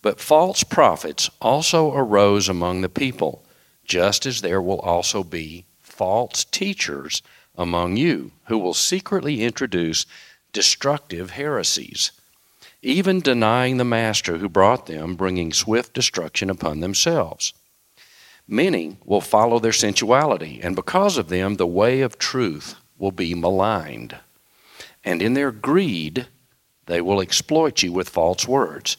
But 0.01 0.21
false 0.21 0.63
prophets 0.63 1.29
also 1.41 1.93
arose 1.93 2.47
among 2.47 2.81
the 2.81 2.89
people, 2.89 3.43
just 3.83 4.25
as 4.25 4.41
there 4.41 4.61
will 4.61 4.79
also 4.79 5.23
be 5.23 5.65
false 5.81 6.45
teachers 6.45 7.21
among 7.57 7.97
you, 7.97 8.31
who 8.45 8.57
will 8.57 8.73
secretly 8.73 9.43
introduce 9.43 10.05
destructive 10.53 11.31
heresies, 11.31 12.11
even 12.81 13.19
denying 13.19 13.77
the 13.77 13.83
master 13.83 14.37
who 14.37 14.47
brought 14.47 14.85
them, 14.85 15.15
bringing 15.15 15.51
swift 15.51 15.93
destruction 15.93 16.49
upon 16.49 16.79
themselves. 16.79 17.53
Many 18.47 18.97
will 19.03 19.21
follow 19.21 19.59
their 19.59 19.73
sensuality, 19.73 20.61
and 20.63 20.75
because 20.75 21.17
of 21.17 21.27
them, 21.27 21.55
the 21.55 21.67
way 21.67 22.01
of 22.01 22.17
truth 22.17 22.75
will 22.97 23.11
be 23.11 23.35
maligned. 23.35 24.17
And 25.03 25.21
in 25.21 25.33
their 25.33 25.51
greed, 25.51 26.27
they 26.85 27.01
will 27.01 27.19
exploit 27.19 27.83
you 27.83 27.91
with 27.91 28.09
false 28.09 28.47
words. 28.47 28.97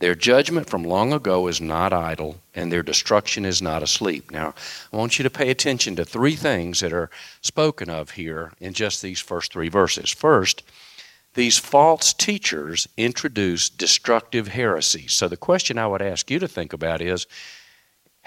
Their 0.00 0.14
judgment 0.14 0.70
from 0.70 0.84
long 0.84 1.12
ago 1.12 1.48
is 1.48 1.60
not 1.60 1.92
idle, 1.92 2.40
and 2.54 2.70
their 2.70 2.84
destruction 2.84 3.44
is 3.44 3.60
not 3.60 3.82
asleep. 3.82 4.30
Now, 4.30 4.54
I 4.92 4.96
want 4.96 5.18
you 5.18 5.22
to 5.24 5.30
pay 5.30 5.50
attention 5.50 5.96
to 5.96 6.04
three 6.04 6.36
things 6.36 6.80
that 6.80 6.92
are 6.92 7.10
spoken 7.40 7.90
of 7.90 8.10
here 8.12 8.52
in 8.60 8.72
just 8.72 9.02
these 9.02 9.20
first 9.20 9.52
three 9.52 9.68
verses. 9.68 10.10
First, 10.10 10.62
these 11.34 11.58
false 11.58 12.12
teachers 12.14 12.88
introduce 12.96 13.68
destructive 13.68 14.48
heresies. 14.48 15.12
So, 15.12 15.28
the 15.28 15.36
question 15.36 15.78
I 15.78 15.88
would 15.88 16.02
ask 16.02 16.30
you 16.30 16.38
to 16.38 16.48
think 16.48 16.72
about 16.72 17.02
is 17.02 17.26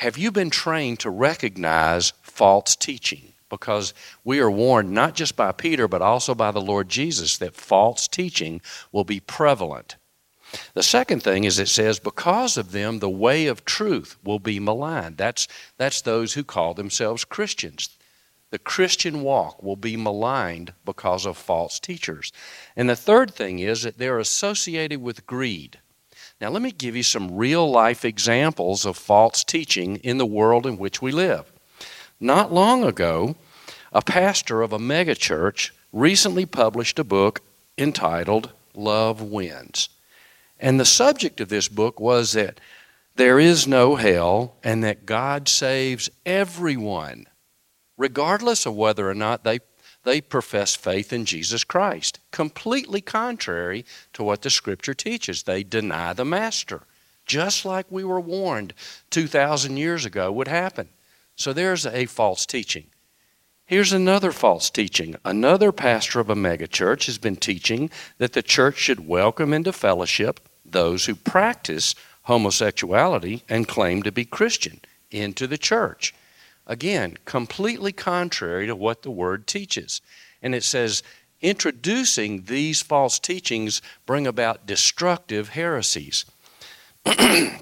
have 0.01 0.17
you 0.17 0.31
been 0.31 0.49
trained 0.49 0.99
to 0.99 1.11
recognize 1.11 2.13
false 2.23 2.75
teaching? 2.75 3.33
Because 3.49 3.93
we 4.23 4.39
are 4.39 4.49
warned 4.49 4.89
not 4.89 5.13
just 5.13 5.35
by 5.35 5.51
Peter, 5.51 5.87
but 5.87 6.01
also 6.01 6.33
by 6.33 6.49
the 6.49 6.59
Lord 6.59 6.89
Jesus 6.89 7.37
that 7.37 7.53
false 7.53 8.07
teaching 8.07 8.61
will 8.91 9.03
be 9.03 9.19
prevalent. 9.19 9.97
The 10.73 10.81
second 10.81 11.21
thing 11.21 11.43
is 11.43 11.59
it 11.59 11.67
says, 11.67 11.99
because 11.99 12.57
of 12.57 12.71
them, 12.71 12.97
the 12.97 13.11
way 13.11 13.45
of 13.45 13.63
truth 13.63 14.17
will 14.23 14.39
be 14.39 14.59
maligned. 14.59 15.17
That's, 15.17 15.47
that's 15.77 16.01
those 16.01 16.33
who 16.33 16.43
call 16.43 16.73
themselves 16.73 17.23
Christians. 17.23 17.95
The 18.49 18.57
Christian 18.57 19.21
walk 19.21 19.61
will 19.61 19.75
be 19.75 19.97
maligned 19.97 20.73
because 20.83 21.27
of 21.27 21.37
false 21.37 21.79
teachers. 21.79 22.33
And 22.75 22.89
the 22.89 22.95
third 22.95 23.35
thing 23.35 23.59
is 23.59 23.83
that 23.83 23.99
they're 23.99 24.17
associated 24.17 24.99
with 24.99 25.27
greed. 25.27 25.77
Now, 26.41 26.49
let 26.49 26.63
me 26.63 26.71
give 26.71 26.95
you 26.95 27.03
some 27.03 27.35
real 27.35 27.69
life 27.69 28.03
examples 28.03 28.83
of 28.83 28.97
false 28.97 29.43
teaching 29.43 29.97
in 29.97 30.17
the 30.17 30.25
world 30.25 30.65
in 30.65 30.79
which 30.79 30.99
we 30.99 31.11
live. 31.11 31.51
Not 32.19 32.51
long 32.51 32.83
ago, 32.83 33.35
a 33.93 34.01
pastor 34.01 34.63
of 34.63 34.73
a 34.73 34.79
megachurch 34.79 35.69
recently 35.93 36.47
published 36.47 36.97
a 36.97 37.03
book 37.03 37.41
entitled 37.77 38.51
Love 38.73 39.21
Wins. 39.21 39.89
And 40.59 40.79
the 40.79 40.85
subject 40.85 41.39
of 41.41 41.49
this 41.49 41.67
book 41.67 41.99
was 41.99 42.31
that 42.31 42.59
there 43.15 43.39
is 43.39 43.67
no 43.67 43.95
hell 43.95 44.55
and 44.63 44.83
that 44.83 45.05
God 45.05 45.47
saves 45.47 46.09
everyone, 46.25 47.27
regardless 47.97 48.65
of 48.65 48.75
whether 48.75 49.07
or 49.07 49.13
not 49.13 49.43
they 49.43 49.59
they 50.03 50.21
profess 50.21 50.75
faith 50.75 51.13
in 51.13 51.25
Jesus 51.25 51.63
Christ. 51.63 52.19
Completely 52.31 53.01
contrary 53.01 53.85
to 54.13 54.23
what 54.23 54.41
the 54.41 54.49
Scripture 54.49 54.93
teaches. 54.93 55.43
They 55.43 55.63
deny 55.63 56.13
the 56.13 56.25
Master, 56.25 56.83
just 57.25 57.65
like 57.65 57.85
we 57.89 58.03
were 58.03 58.19
warned 58.19 58.73
2,000 59.11 59.77
years 59.77 60.05
ago 60.05 60.31
would 60.31 60.47
happen. 60.47 60.89
So 61.35 61.53
there's 61.53 61.85
a 61.85 62.05
false 62.05 62.45
teaching. 62.45 62.87
Here's 63.65 63.93
another 63.93 64.31
false 64.31 64.69
teaching. 64.69 65.15
Another 65.23 65.71
pastor 65.71 66.19
of 66.19 66.29
a 66.29 66.35
megachurch 66.35 67.05
has 67.05 67.17
been 67.17 67.37
teaching 67.37 67.89
that 68.17 68.33
the 68.33 68.43
church 68.43 68.77
should 68.77 69.07
welcome 69.07 69.53
into 69.53 69.71
fellowship 69.71 70.41
those 70.65 71.05
who 71.05 71.15
practice 71.15 71.95
homosexuality 72.23 73.43
and 73.49 73.67
claim 73.67 74.03
to 74.03 74.11
be 74.11 74.25
Christian 74.25 74.81
into 75.09 75.47
the 75.47 75.57
church. 75.57 76.13
Again, 76.67 77.17
completely 77.25 77.91
contrary 77.91 78.67
to 78.67 78.75
what 78.75 79.01
the 79.01 79.11
Word 79.11 79.47
teaches. 79.47 80.01
And 80.41 80.55
it 80.55 80.63
says, 80.63 81.03
introducing 81.41 82.43
these 82.43 82.81
false 82.81 83.19
teachings 83.19 83.81
bring 84.05 84.27
about 84.27 84.65
destructive 84.65 85.49
heresies. 85.49 86.25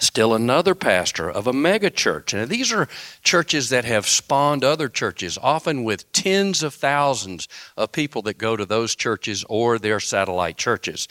Still 0.00 0.34
another 0.34 0.74
pastor 0.74 1.30
of 1.30 1.46
a 1.46 1.52
megachurch. 1.52 2.34
And 2.36 2.50
these 2.50 2.72
are 2.72 2.88
churches 3.22 3.68
that 3.68 3.84
have 3.84 4.08
spawned 4.08 4.64
other 4.64 4.88
churches, 4.88 5.38
often 5.40 5.84
with 5.84 6.10
tens 6.10 6.64
of 6.64 6.74
thousands 6.74 7.46
of 7.76 7.92
people 7.92 8.20
that 8.22 8.36
go 8.36 8.56
to 8.56 8.66
those 8.66 8.96
churches 8.96 9.44
or 9.48 9.78
their 9.78 10.00
satellite 10.00 10.56
churches. 10.56 11.06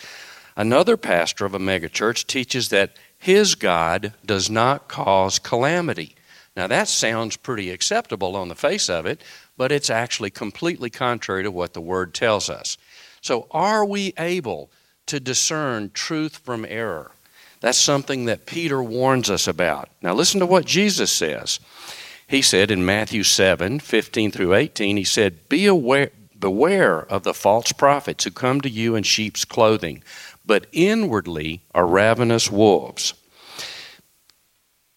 Another 0.57 0.97
pastor 0.97 1.45
of 1.45 1.55
a 1.55 1.59
megachurch 1.59 2.27
teaches 2.27 2.69
that 2.69 2.97
his 3.17 3.55
God 3.55 4.13
does 4.25 4.49
not 4.49 4.89
cause 4.89 5.39
calamity. 5.39 6.15
Now, 6.55 6.67
that 6.67 6.87
sounds 6.87 7.35
pretty 7.35 7.71
acceptable 7.71 8.35
on 8.35 8.47
the 8.47 8.55
face 8.55 8.89
of 8.89 9.05
it, 9.05 9.21
but 9.57 9.71
it's 9.71 9.89
actually 9.89 10.29
completely 10.29 10.89
contrary 10.89 11.43
to 11.43 11.51
what 11.51 11.73
the 11.73 11.81
Word 11.81 12.13
tells 12.13 12.49
us. 12.49 12.77
So, 13.21 13.47
are 13.51 13.83
we 13.85 14.13
able 14.17 14.69
to 15.07 15.19
discern 15.19 15.91
truth 15.93 16.37
from 16.37 16.65
error? 16.65 17.11
That's 17.59 17.77
something 17.77 18.25
that 18.25 18.45
Peter 18.45 18.83
warns 18.83 19.29
us 19.29 19.47
about. 19.47 19.89
Now, 20.01 20.13
listen 20.13 20.39
to 20.41 20.45
what 20.45 20.65
Jesus 20.65 21.11
says. 21.11 21.59
He 22.27 22.41
said 22.41 22.71
in 22.71 22.85
Matthew 22.85 23.23
7 23.23 23.79
15 23.79 24.31
through 24.31 24.53
18, 24.53 24.97
He 24.97 25.03
said, 25.03 25.49
Be 25.49 25.65
aware, 25.65 26.11
Beware 26.43 26.99
of 27.09 27.23
the 27.23 27.33
false 27.33 27.71
prophets 27.71 28.25
who 28.25 28.31
come 28.31 28.59
to 28.59 28.69
you 28.69 28.97
in 28.97 29.03
sheep's 29.03 29.45
clothing, 29.45 30.03
but 30.45 30.67
inwardly 30.73 31.61
are 31.73 31.87
ravenous 31.87 32.51
wolves. 32.51 33.13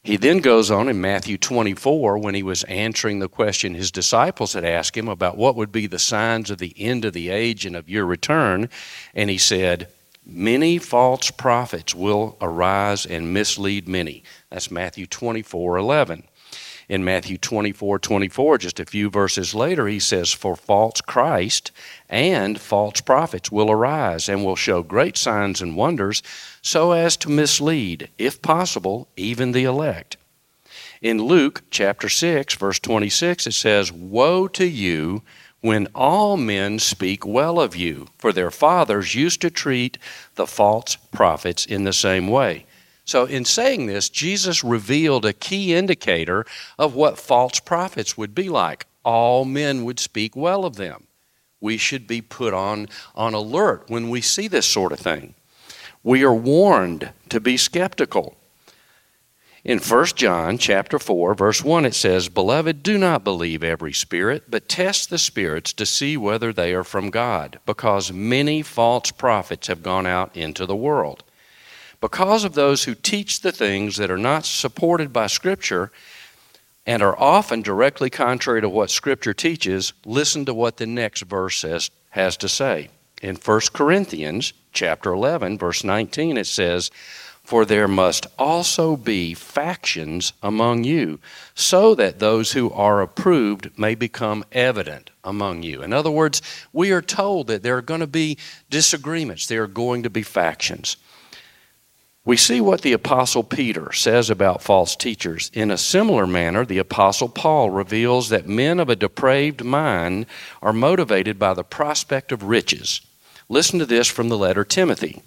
He 0.07 0.16
then 0.16 0.38
goes 0.38 0.71
on 0.71 0.88
in 0.88 1.01
Matthew 1.01 1.37
24 1.37 2.19
when 2.19 2.37
he 2.37 2.45
was 2.45 2.62
answering 2.64 3.19
the 3.19 3.29
question 3.29 3.75
his 3.75 3.90
disciples 3.90 4.53
had 4.53 4.64
asked 4.64 4.97
him 4.97 5.09
about 5.09 5.37
what 5.37 5.57
would 5.57 5.73
be 5.73 5.88
the 5.88 5.99
signs 5.99 6.49
of 6.49 6.59
the 6.59 6.73
end 6.79 7.05
of 7.05 7.12
the 7.12 7.29
age 7.29 7.66
and 7.66 7.75
of 7.75 7.88
your 7.88 8.07
return. 8.07 8.71
And 9.16 9.31
he 9.31 9.37
said, 9.37 9.88
Many 10.25 10.79
false 10.79 11.33
prophets 11.33 11.92
will 11.92 12.37
arise 12.40 13.05
and 13.05 13.35
mislead 13.35 13.88
many. 13.88 14.23
That's 14.49 14.71
Matthew 14.71 15.07
24 15.07 15.77
11 15.77 16.23
in 16.88 17.05
Matthew 17.05 17.37
24 17.37 17.99
24, 17.99 18.59
just 18.59 18.81
a 18.81 18.85
few 18.85 19.11
verses 19.11 19.55
later, 19.55 19.88
he 19.88 19.99
says, 19.99 20.33
For 20.33 20.55
false 20.55 21.01
Christ 21.01 21.73
and 22.09 22.61
false 22.61 23.01
prophets 23.01 23.51
will 23.51 23.71
arise 23.71 24.29
and 24.29 24.45
will 24.45 24.57
show 24.57 24.83
great 24.83 25.16
signs 25.16 25.61
and 25.61 25.77
wonders 25.77 26.23
so 26.66 26.90
as 26.90 27.16
to 27.16 27.31
mislead, 27.31 28.09
if 28.18 28.42
possible, 28.42 29.07
even 29.16 29.52
the 29.52 29.62
elect. 29.62 30.16
In 31.00 31.22
Luke 31.22 31.62
chapter 31.70 32.09
6, 32.09 32.55
verse 32.57 32.81
26, 32.81 33.46
it 33.46 33.52
says, 33.52 33.92
Woe 33.92 34.48
to 34.48 34.66
you 34.66 35.22
when 35.61 35.87
all 35.94 36.37
men 36.37 36.81
speak 36.81 37.24
well 37.24 37.61
of 37.61 37.76
you, 37.76 38.09
for 38.18 38.33
their 38.33 38.50
fathers 38.50 39.14
used 39.14 39.40
to 39.42 39.50
treat 39.50 39.96
the 40.35 40.46
false 40.46 40.96
prophets 41.12 41.66
in 41.66 41.85
the 41.85 41.92
same 41.92 42.26
way. 42.26 42.66
So, 43.05 43.26
in 43.26 43.44
saying 43.44 43.87
this, 43.87 44.09
Jesus 44.09 44.64
revealed 44.64 45.24
a 45.24 45.33
key 45.33 45.72
indicator 45.72 46.44
of 46.81 46.96
what 46.96 47.16
false 47.16 47.61
prophets 47.61 48.18
would 48.18 48.35
be 48.35 48.48
like. 48.48 48.87
All 49.05 49.44
men 49.44 49.85
would 49.85 50.00
speak 50.00 50.35
well 50.35 50.64
of 50.64 50.74
them. 50.74 51.05
We 51.61 51.76
should 51.76 52.09
be 52.09 52.22
put 52.22 52.52
on, 52.52 52.88
on 53.14 53.35
alert 53.35 53.85
when 53.87 54.11
we 54.11 54.20
see 54.20 54.48
this 54.48 54.66
sort 54.66 54.90
of 54.90 54.98
thing. 54.98 55.35
We 56.07 56.23
are 56.23 56.33
warned 56.33 57.11
to 57.31 57.40
be 57.40 57.57
skeptical. 57.57 58.37
In 59.64 59.81
1 59.81 60.07
John 60.14 60.57
chapter 60.57 61.01
4 61.01 61.35
verse 61.35 61.64
1 61.64 61.85
it 61.85 61.97
says, 61.97 62.29
"Beloved, 62.29 62.85
do 62.85 62.97
not 62.97 63.25
believe 63.25 63.64
every 63.64 63.92
spirit, 63.92 64.45
but 64.49 64.69
test 64.69 65.11
the 65.11 65.19
spirits 65.19 65.73
to 65.73 65.85
see 65.85 66.16
whether 66.16 66.53
they 66.53 66.73
are 66.75 66.85
from 66.85 67.11
God, 67.11 67.59
because 67.66 68.12
many 68.12 68.62
false 68.62 69.11
prophets 69.11 69.66
have 69.66 69.83
gone 69.83 70.07
out 70.07 70.31
into 70.37 70.64
the 70.64 70.77
world." 70.77 71.25
because 72.01 72.45
of 72.45 72.55
those 72.55 72.85
who 72.85 72.95
teach 72.95 73.40
the 73.40 73.51
things 73.51 73.97
that 73.97 74.11
are 74.11 74.19
not 74.19 74.45
supported 74.45 75.12
by 75.12 75.27
Scripture 75.27 75.90
and 76.87 77.03
are 77.03 77.19
often 77.19 77.62
directly 77.62 78.11
contrary 78.11 78.61
to 78.61 78.69
what 78.69 78.90
Scripture 78.90 79.35
teaches, 79.35 79.92
listen 80.05 80.45
to 80.45 80.55
what 80.55 80.77
the 80.77 80.87
next 80.87 81.23
verse 81.23 81.59
says, 81.59 81.90
has 82.11 82.37
to 82.37 82.49
say. 82.49 82.90
In 83.23 83.35
1 83.35 83.73
Corinthians 83.73 84.53
chapter 84.77 85.12
11, 85.12 85.59
verse 85.59 85.83
19, 85.83 86.37
it 86.37 86.47
says, 86.47 86.91
For 87.43 87.65
there 87.65 87.89
must 87.89 88.27
also 88.39 88.97
be 88.97 89.35
factions 89.35 90.33
among 90.43 90.85
you, 90.85 91.19
so 91.55 91.95
that 91.97 92.21
those 92.21 92.53
who 92.53 92.71
are 92.71 93.01
approved 93.01 93.77
may 93.77 93.97
become 93.97 94.45
evident 94.53 95.11
among 95.25 95.65
you. 95.65 95.83
In 95.83 95.93
other 95.93 96.11
words, 96.11 96.43
we 96.73 96.93
are 96.93 97.03
told 97.03 97.49
that 97.49 97.65
there 97.65 97.77
are 97.77 97.83
going 97.83 98.01
to 98.01 98.07
be 98.07 98.39
disagreements, 98.71 99.47
there 99.47 99.65
are 99.65 99.67
going 99.67 100.05
to 100.05 100.11
be 100.11 100.23
factions. 100.23 100.97
We 102.27 102.37
see 102.37 102.61
what 102.61 102.81
the 102.83 102.93
Apostle 102.93 103.45
Peter 103.45 103.93
says 103.93 104.31
about 104.31 104.61
false 104.61 104.97
teachers. 104.97 105.49
In 105.55 105.71
a 105.71 105.79
similar 105.79 106.27
manner, 106.27 106.67
the 106.67 106.79
Apostle 106.79 107.29
Paul 107.29 107.71
reveals 107.71 108.31
that 108.31 108.49
men 108.49 108.81
of 108.81 108.89
a 108.89 108.97
depraved 108.97 109.65
mind 109.65 110.27
are 110.61 110.73
motivated 110.73 111.39
by 111.39 111.55
the 111.55 111.62
prospect 111.62 112.33
of 112.33 112.43
riches. 112.43 113.01
Listen 113.48 113.78
to 113.78 113.87
this 113.87 114.09
from 114.09 114.28
the 114.28 114.38
letter 114.38 114.64
Timothy 114.64 115.22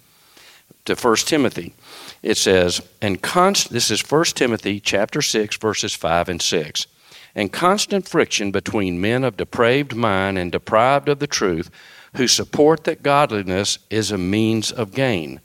to 0.84 0.94
1 0.94 1.16
Timothy. 1.16 1.74
It 2.22 2.36
says, 2.36 2.80
and 3.00 3.22
const- 3.22 3.70
this 3.70 3.90
is 3.90 4.08
1 4.08 4.24
Timothy 4.34 4.80
chapter 4.80 5.22
6 5.22 5.56
verses 5.56 5.94
5 5.94 6.28
and 6.28 6.42
6. 6.42 6.86
And 7.34 7.52
constant 7.52 8.08
friction 8.08 8.50
between 8.50 9.00
men 9.00 9.24
of 9.24 9.36
depraved 9.36 9.94
mind 9.94 10.36
and 10.36 10.50
deprived 10.50 11.08
of 11.08 11.18
the 11.18 11.26
truth 11.26 11.70
who 12.16 12.26
support 12.26 12.84
that 12.84 13.02
godliness 13.02 13.78
is 13.88 14.10
a 14.10 14.18
means 14.18 14.72
of 14.72 14.92
gain 14.92 15.40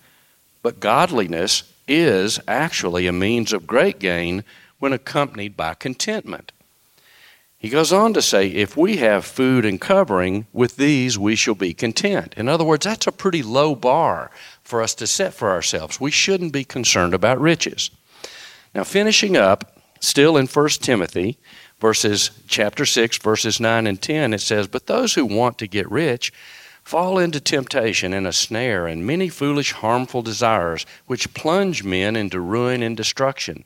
but 0.66 0.80
godliness 0.80 1.72
is 1.88 2.40
actually 2.48 3.06
a 3.06 3.14
means 3.14 3.54
of 3.54 3.68
great 3.68 4.00
gain 4.00 4.44
when 4.80 4.94
accompanied 4.94 5.56
by 5.56 5.76
contentment. 5.76 6.52
He 7.66 7.72
goes 7.72 7.92
on 7.92 8.14
to 8.14 8.22
say, 8.22 8.46
if 8.50 8.78
we 8.78 8.98
have 8.98 9.26
food 9.26 9.66
and 9.66 9.82
covering, 9.82 10.46
with 10.54 10.76
these 10.76 11.18
we 11.18 11.36
shall 11.36 11.56
be 11.56 11.74
content. 11.74 12.36
In 12.38 12.48
other 12.48 12.64
words, 12.64 12.86
that's 12.86 13.08
a 13.08 13.12
pretty 13.12 13.42
low 13.42 13.74
bar 13.74 14.30
for 14.62 14.84
us 14.84 14.94
to 14.94 15.08
set 15.08 15.34
for 15.34 15.50
ourselves. 15.50 16.00
We 16.00 16.12
shouldn't 16.12 16.54
be 16.54 16.64
concerned 16.64 17.16
about 17.16 17.42
riches. 17.42 17.90
Now, 18.76 18.84
finishing 18.84 19.36
up, 19.36 19.80
still 20.00 20.38
in 20.38 20.46
1 20.46 20.70
Timothy, 20.80 21.40
verses 21.80 22.30
chapter 22.48 22.86
6, 22.86 23.18
verses 23.18 23.60
9 23.60 23.88
and 23.88 24.00
10, 24.00 24.36
it 24.36 24.42
says, 24.42 24.68
But 24.68 24.86
those 24.86 25.16
who 25.16 25.26
want 25.26 25.58
to 25.58 25.68
get 25.68 25.90
rich 25.90 26.32
fall 26.84 27.18
into 27.18 27.40
temptation 27.40 28.14
and 28.14 28.28
a 28.28 28.32
snare 28.32 28.86
and 28.86 29.08
many 29.08 29.28
foolish, 29.28 29.72
harmful 29.72 30.22
desires, 30.22 30.86
which 31.08 31.34
plunge 31.34 31.84
men 31.84 32.16
into 32.16 32.40
ruin 32.40 32.84
and 32.84 32.96
destruction. 32.96 33.66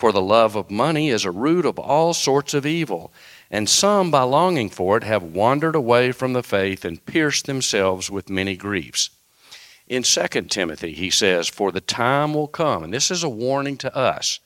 For 0.00 0.12
the 0.12 0.22
love 0.22 0.56
of 0.56 0.70
money 0.70 1.10
is 1.10 1.26
a 1.26 1.30
root 1.30 1.66
of 1.66 1.78
all 1.78 2.14
sorts 2.14 2.54
of 2.54 2.64
evil, 2.64 3.12
and 3.50 3.68
some, 3.68 4.10
by 4.10 4.22
longing 4.22 4.70
for 4.70 4.96
it, 4.96 5.02
have 5.04 5.22
wandered 5.22 5.74
away 5.74 6.10
from 6.10 6.32
the 6.32 6.42
faith 6.42 6.86
and 6.86 7.04
pierced 7.04 7.44
themselves 7.44 8.10
with 8.10 8.30
many 8.30 8.56
griefs. 8.56 9.10
In 9.86 10.02
2 10.02 10.26
Timothy, 10.48 10.94
he 10.94 11.10
says, 11.10 11.48
For 11.48 11.70
the 11.70 11.82
time 11.82 12.32
will 12.32 12.48
come, 12.48 12.82
and 12.82 12.94
this 12.94 13.10
is 13.10 13.22
a 13.22 13.28
warning 13.28 13.76
to 13.76 13.94
us, 13.94 14.40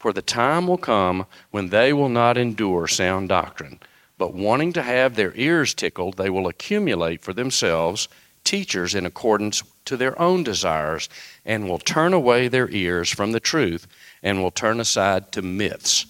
for 0.00 0.12
the 0.12 0.20
time 0.20 0.66
will 0.66 0.78
come 0.78 1.26
when 1.52 1.68
they 1.68 1.92
will 1.92 2.08
not 2.08 2.36
endure 2.36 2.88
sound 2.88 3.28
doctrine 3.28 3.78
but 4.18 4.34
wanting 4.34 4.72
to 4.72 4.82
have 4.82 5.14
their 5.14 5.32
ears 5.36 5.72
tickled, 5.72 6.16
they 6.16 6.28
will 6.28 6.48
accumulate 6.48 7.22
for 7.22 7.32
themselves 7.32 8.08
teachers 8.48 8.94
in 8.94 9.04
accordance 9.04 9.62
to 9.84 9.94
their 9.94 10.18
own 10.18 10.42
desires 10.42 11.10
and 11.44 11.68
will 11.68 11.78
turn 11.78 12.14
away 12.14 12.48
their 12.48 12.70
ears 12.70 13.10
from 13.10 13.32
the 13.32 13.40
truth 13.40 13.86
and 14.22 14.42
will 14.42 14.50
turn 14.50 14.80
aside 14.80 15.30
to 15.30 15.42
myths. 15.42 16.06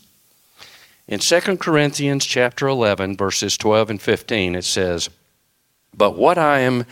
In 1.08 1.18
2 1.18 1.56
Corinthians 1.56 2.24
chapter 2.24 2.68
11 2.68 3.16
verses 3.16 3.56
12 3.56 3.90
and 3.90 4.00
15 4.00 4.54
it 4.54 4.64
says, 4.64 5.10
"But 5.92 6.16
what 6.16 6.38
I 6.38 6.60
am 6.60 6.86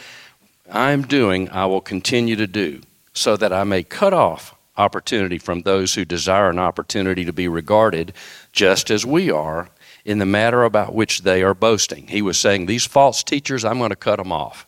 I 0.69 0.91
am 0.91 1.03
doing 1.03 1.49
I 1.51 1.67
will 1.67 1.81
continue 1.81 2.35
to 2.35 2.49
do, 2.49 2.81
so 3.15 3.37
that 3.37 3.53
I 3.53 3.63
may 3.63 3.85
cut 3.85 4.13
off 4.13 4.53
opportunity 4.77 5.39
from 5.39 5.61
those 5.61 5.95
who 5.95 6.05
desire 6.05 6.51
an 6.51 6.59
opportunity 6.59 7.25
to 7.25 7.33
be 7.33 7.47
regarded 7.47 8.13
just 8.51 8.91
as 8.91 9.07
we 9.07 9.31
are 9.31 9.69
in 10.05 10.19
the 10.19 10.27
matter 10.27 10.65
about 10.65 10.93
which 10.93 11.23
they 11.23 11.45
are 11.45 11.55
boasting. 11.55 12.09
He 12.09 12.21
was 12.21 12.37
saying, 12.37 12.67
These 12.67 12.85
false 12.85 13.23
teachers, 13.23 13.65
I'm 13.65 13.79
going 13.79 13.91
to 13.91 13.97
cut 13.97 14.17
them 14.17 14.33
off. 14.33 14.67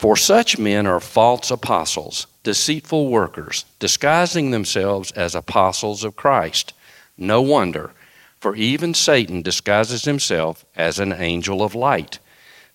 For 0.00 0.16
such 0.16 0.58
men 0.58 0.86
are 0.86 0.98
false 0.98 1.50
apostles, 1.50 2.26
deceitful 2.42 3.08
workers, 3.08 3.66
disguising 3.78 4.50
themselves 4.50 5.12
as 5.12 5.34
apostles 5.34 6.04
of 6.04 6.16
Christ. 6.16 6.72
No 7.18 7.42
wonder, 7.42 7.90
for 8.38 8.56
even 8.56 8.94
Satan 8.94 9.42
disguises 9.42 10.06
himself 10.06 10.64
as 10.74 10.98
an 10.98 11.12
angel 11.12 11.62
of 11.62 11.74
light. 11.74 12.18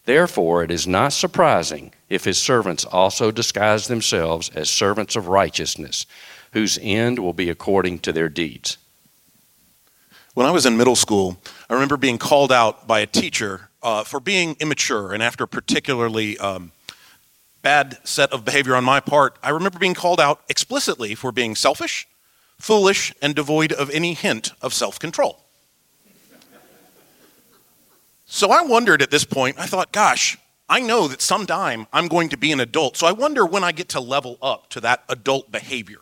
Therefore, 0.05 0.63
it 0.63 0.69
is 0.69 0.85
not 0.85 1.13
surprising 1.13 1.93
if 2.09 2.25
his 2.25 2.39
servants 2.39 2.85
also 2.85 3.31
disguise 3.31 3.87
themselves 3.87 4.49
as 4.49 4.69
servants 4.69 5.15
of 5.15 5.27
righteousness, 5.27 6.05
whose 6.51 6.77
end 6.79 7.17
will 7.17 7.33
be 7.33 7.49
according 7.49 7.97
to 8.01 8.13
their 8.13 8.29
deeds. 8.29 8.77
When 10.35 10.45
I 10.45 10.51
was 10.51 10.67
in 10.67 10.77
middle 10.77 10.95
school, 10.95 11.39
I 11.71 11.73
remember 11.73 11.97
being 11.97 12.19
called 12.19 12.51
out 12.51 12.85
by 12.85 12.99
a 12.99 13.07
teacher 13.07 13.69
uh, 13.81 14.03
for 14.03 14.19
being 14.19 14.55
immature, 14.59 15.11
and 15.11 15.23
after 15.23 15.47
particularly 15.47 16.37
um, 16.37 16.71
bad 17.65 17.97
set 18.03 18.31
of 18.31 18.45
behavior 18.45 18.75
on 18.75 18.83
my 18.83 18.99
part, 18.99 19.39
I 19.41 19.49
remember 19.49 19.79
being 19.79 19.95
called 19.95 20.21
out 20.21 20.41
explicitly 20.47 21.15
for 21.15 21.31
being 21.31 21.55
selfish, 21.55 22.07
foolish, 22.59 23.11
and 23.23 23.33
devoid 23.33 23.73
of 23.73 23.89
any 23.89 24.13
hint 24.13 24.51
of 24.61 24.71
self 24.71 24.99
control. 24.99 25.43
So 28.27 28.51
I 28.51 28.61
wondered 28.61 29.01
at 29.01 29.09
this 29.09 29.25
point, 29.25 29.57
I 29.57 29.65
thought, 29.65 29.91
gosh, 29.91 30.37
I 30.69 30.79
know 30.79 31.07
that 31.07 31.23
sometime 31.23 31.87
I'm 31.91 32.07
going 32.07 32.29
to 32.29 32.37
be 32.37 32.51
an 32.51 32.59
adult. 32.59 32.97
So 32.97 33.07
I 33.07 33.13
wonder 33.13 33.43
when 33.47 33.63
I 33.63 33.71
get 33.71 33.89
to 33.89 33.99
level 33.99 34.37
up 34.43 34.69
to 34.69 34.79
that 34.81 35.03
adult 35.09 35.51
behavior. 35.51 36.01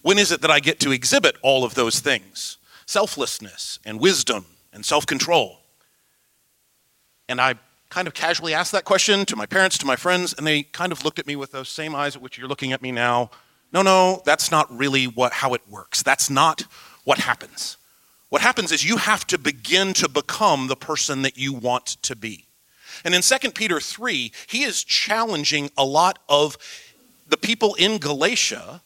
When 0.00 0.16
is 0.16 0.32
it 0.32 0.40
that 0.40 0.50
I 0.50 0.60
get 0.60 0.80
to 0.80 0.92
exhibit 0.92 1.36
all 1.42 1.62
of 1.62 1.74
those 1.74 2.00
things? 2.00 2.56
Selflessness 2.86 3.80
and 3.84 4.00
wisdom 4.00 4.46
and 4.72 4.82
self 4.82 5.04
control. 5.04 5.60
And 7.28 7.38
I 7.38 7.56
kind 7.88 8.08
of 8.08 8.14
casually 8.14 8.54
asked 8.54 8.72
that 8.72 8.84
question 8.84 9.24
to 9.26 9.36
my 9.36 9.46
parents, 9.46 9.78
to 9.78 9.86
my 9.86 9.96
friends, 9.96 10.34
and 10.34 10.46
they 10.46 10.62
kind 10.62 10.92
of 10.92 11.04
looked 11.04 11.18
at 11.18 11.26
me 11.26 11.36
with 11.36 11.52
those 11.52 11.68
same 11.68 11.94
eyes 11.94 12.16
at 12.16 12.22
which 12.22 12.38
you're 12.38 12.48
looking 12.48 12.72
at 12.72 12.82
me 12.82 12.92
now. 12.92 13.30
No, 13.72 13.82
no, 13.82 14.22
that's 14.24 14.50
not 14.50 14.76
really 14.76 15.06
what, 15.06 15.32
how 15.32 15.54
it 15.54 15.62
works. 15.68 16.02
That's 16.02 16.30
not 16.30 16.64
what 17.04 17.18
happens. 17.18 17.76
What 18.28 18.42
happens 18.42 18.72
is 18.72 18.84
you 18.84 18.96
have 18.96 19.26
to 19.28 19.38
begin 19.38 19.92
to 19.94 20.08
become 20.08 20.66
the 20.66 20.76
person 20.76 21.22
that 21.22 21.38
you 21.38 21.52
want 21.52 21.86
to 22.02 22.16
be. 22.16 22.46
And 23.04 23.14
in 23.14 23.22
2 23.22 23.50
Peter 23.52 23.80
3, 23.80 24.32
he 24.48 24.62
is 24.62 24.82
challenging 24.82 25.70
a 25.76 25.84
lot 25.84 26.18
of 26.28 26.56
the 27.28 27.36
people 27.36 27.74
in 27.74 27.98
Galatia 27.98 28.82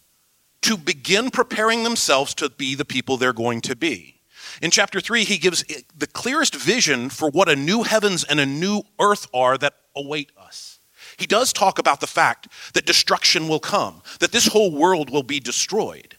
to 0.62 0.76
begin 0.76 1.30
preparing 1.30 1.84
themselves 1.84 2.34
to 2.34 2.50
be 2.50 2.74
the 2.74 2.84
people 2.84 3.16
they're 3.16 3.32
going 3.32 3.60
to 3.62 3.76
be. 3.76 4.19
In 4.62 4.70
chapter 4.70 5.00
3, 5.00 5.24
he 5.24 5.38
gives 5.38 5.64
the 5.96 6.06
clearest 6.06 6.54
vision 6.54 7.08
for 7.08 7.30
what 7.30 7.48
a 7.48 7.56
new 7.56 7.82
heavens 7.82 8.24
and 8.24 8.40
a 8.40 8.46
new 8.46 8.82
earth 8.98 9.26
are 9.32 9.56
that 9.58 9.74
await 9.94 10.30
us. 10.38 10.78
He 11.16 11.26
does 11.26 11.52
talk 11.52 11.78
about 11.78 12.00
the 12.00 12.06
fact 12.06 12.48
that 12.74 12.86
destruction 12.86 13.48
will 13.48 13.60
come, 13.60 14.02
that 14.20 14.32
this 14.32 14.46
whole 14.46 14.70
world 14.70 15.10
will 15.10 15.22
be 15.22 15.40
destroyed. 15.40 16.16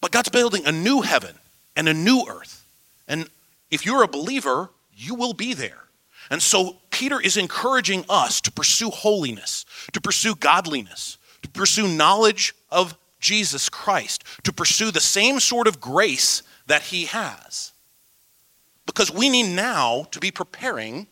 But 0.00 0.12
God's 0.12 0.28
building 0.28 0.66
a 0.66 0.72
new 0.72 1.00
heaven 1.00 1.36
and 1.76 1.88
a 1.88 1.94
new 1.94 2.24
earth. 2.28 2.64
And 3.08 3.28
if 3.70 3.84
you're 3.84 4.02
a 4.02 4.08
believer, 4.08 4.70
you 4.94 5.14
will 5.14 5.32
be 5.32 5.54
there. 5.54 5.84
And 6.30 6.42
so 6.42 6.76
Peter 6.90 7.20
is 7.20 7.36
encouraging 7.36 8.04
us 8.08 8.40
to 8.42 8.52
pursue 8.52 8.90
holiness, 8.90 9.64
to 9.92 10.00
pursue 10.00 10.34
godliness, 10.36 11.18
to 11.42 11.48
pursue 11.48 11.88
knowledge 11.88 12.54
of 12.70 12.96
Jesus 13.20 13.68
Christ, 13.68 14.24
to 14.44 14.52
pursue 14.52 14.90
the 14.90 15.00
same 15.00 15.40
sort 15.40 15.66
of 15.66 15.80
grace 15.80 16.42
that 16.66 16.82
he 16.82 17.06
has. 17.06 17.72
Because 18.86 19.10
we 19.10 19.28
need 19.28 19.54
now 19.54 20.06
to 20.10 20.20
be 20.20 20.30
preparing 20.30 21.08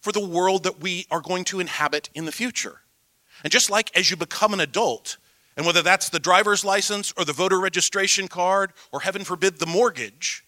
for 0.00 0.12
the 0.12 0.26
world 0.26 0.64
that 0.64 0.80
we 0.80 1.06
are 1.10 1.20
going 1.20 1.44
to 1.44 1.60
inhabit 1.60 2.10
in 2.14 2.24
the 2.24 2.32
future. 2.32 2.80
And 3.42 3.52
just 3.52 3.70
like 3.70 3.96
as 3.96 4.10
you 4.10 4.16
become 4.16 4.52
an 4.52 4.60
adult, 4.60 5.16
and 5.56 5.66
whether 5.66 5.82
that's 5.82 6.08
the 6.08 6.18
driver's 6.18 6.64
license 6.64 7.12
or 7.16 7.24
the 7.24 7.32
voter 7.32 7.60
registration 7.60 8.26
card 8.28 8.72
or 8.90 9.00
heaven 9.00 9.24
forbid 9.24 9.58
the 9.58 9.66
mortgage, 9.66 10.44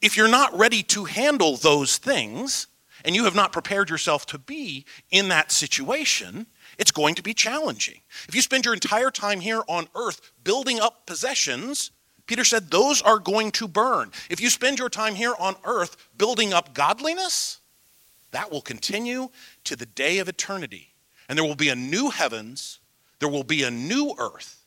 if 0.00 0.16
you're 0.16 0.28
not 0.28 0.56
ready 0.56 0.82
to 0.82 1.04
handle 1.04 1.56
those 1.56 1.96
things 1.96 2.66
and 3.04 3.14
you 3.14 3.24
have 3.24 3.34
not 3.34 3.52
prepared 3.52 3.88
yourself 3.88 4.26
to 4.26 4.38
be 4.38 4.84
in 5.10 5.28
that 5.28 5.50
situation, 5.50 6.46
it's 6.78 6.90
going 6.90 7.14
to 7.14 7.22
be 7.22 7.34
challenging. 7.34 8.00
If 8.28 8.34
you 8.34 8.42
spend 8.42 8.64
your 8.64 8.74
entire 8.74 9.10
time 9.10 9.40
here 9.40 9.62
on 9.66 9.88
earth 9.94 10.32
building 10.44 10.78
up 10.78 11.06
possessions, 11.06 11.90
Peter 12.26 12.44
said 12.44 12.70
those 12.70 13.02
are 13.02 13.18
going 13.18 13.50
to 13.52 13.68
burn. 13.68 14.10
If 14.30 14.40
you 14.40 14.50
spend 14.50 14.78
your 14.78 14.88
time 14.88 15.14
here 15.14 15.34
on 15.38 15.56
earth 15.64 15.96
building 16.16 16.52
up 16.52 16.74
godliness, 16.74 17.60
that 18.30 18.50
will 18.50 18.60
continue 18.60 19.28
to 19.64 19.76
the 19.76 19.86
day 19.86 20.18
of 20.18 20.28
eternity. 20.28 20.94
And 21.28 21.38
there 21.38 21.44
will 21.44 21.54
be 21.54 21.68
a 21.68 21.76
new 21.76 22.10
heavens, 22.10 22.80
there 23.18 23.28
will 23.28 23.44
be 23.44 23.62
a 23.62 23.70
new 23.70 24.14
earth 24.18 24.62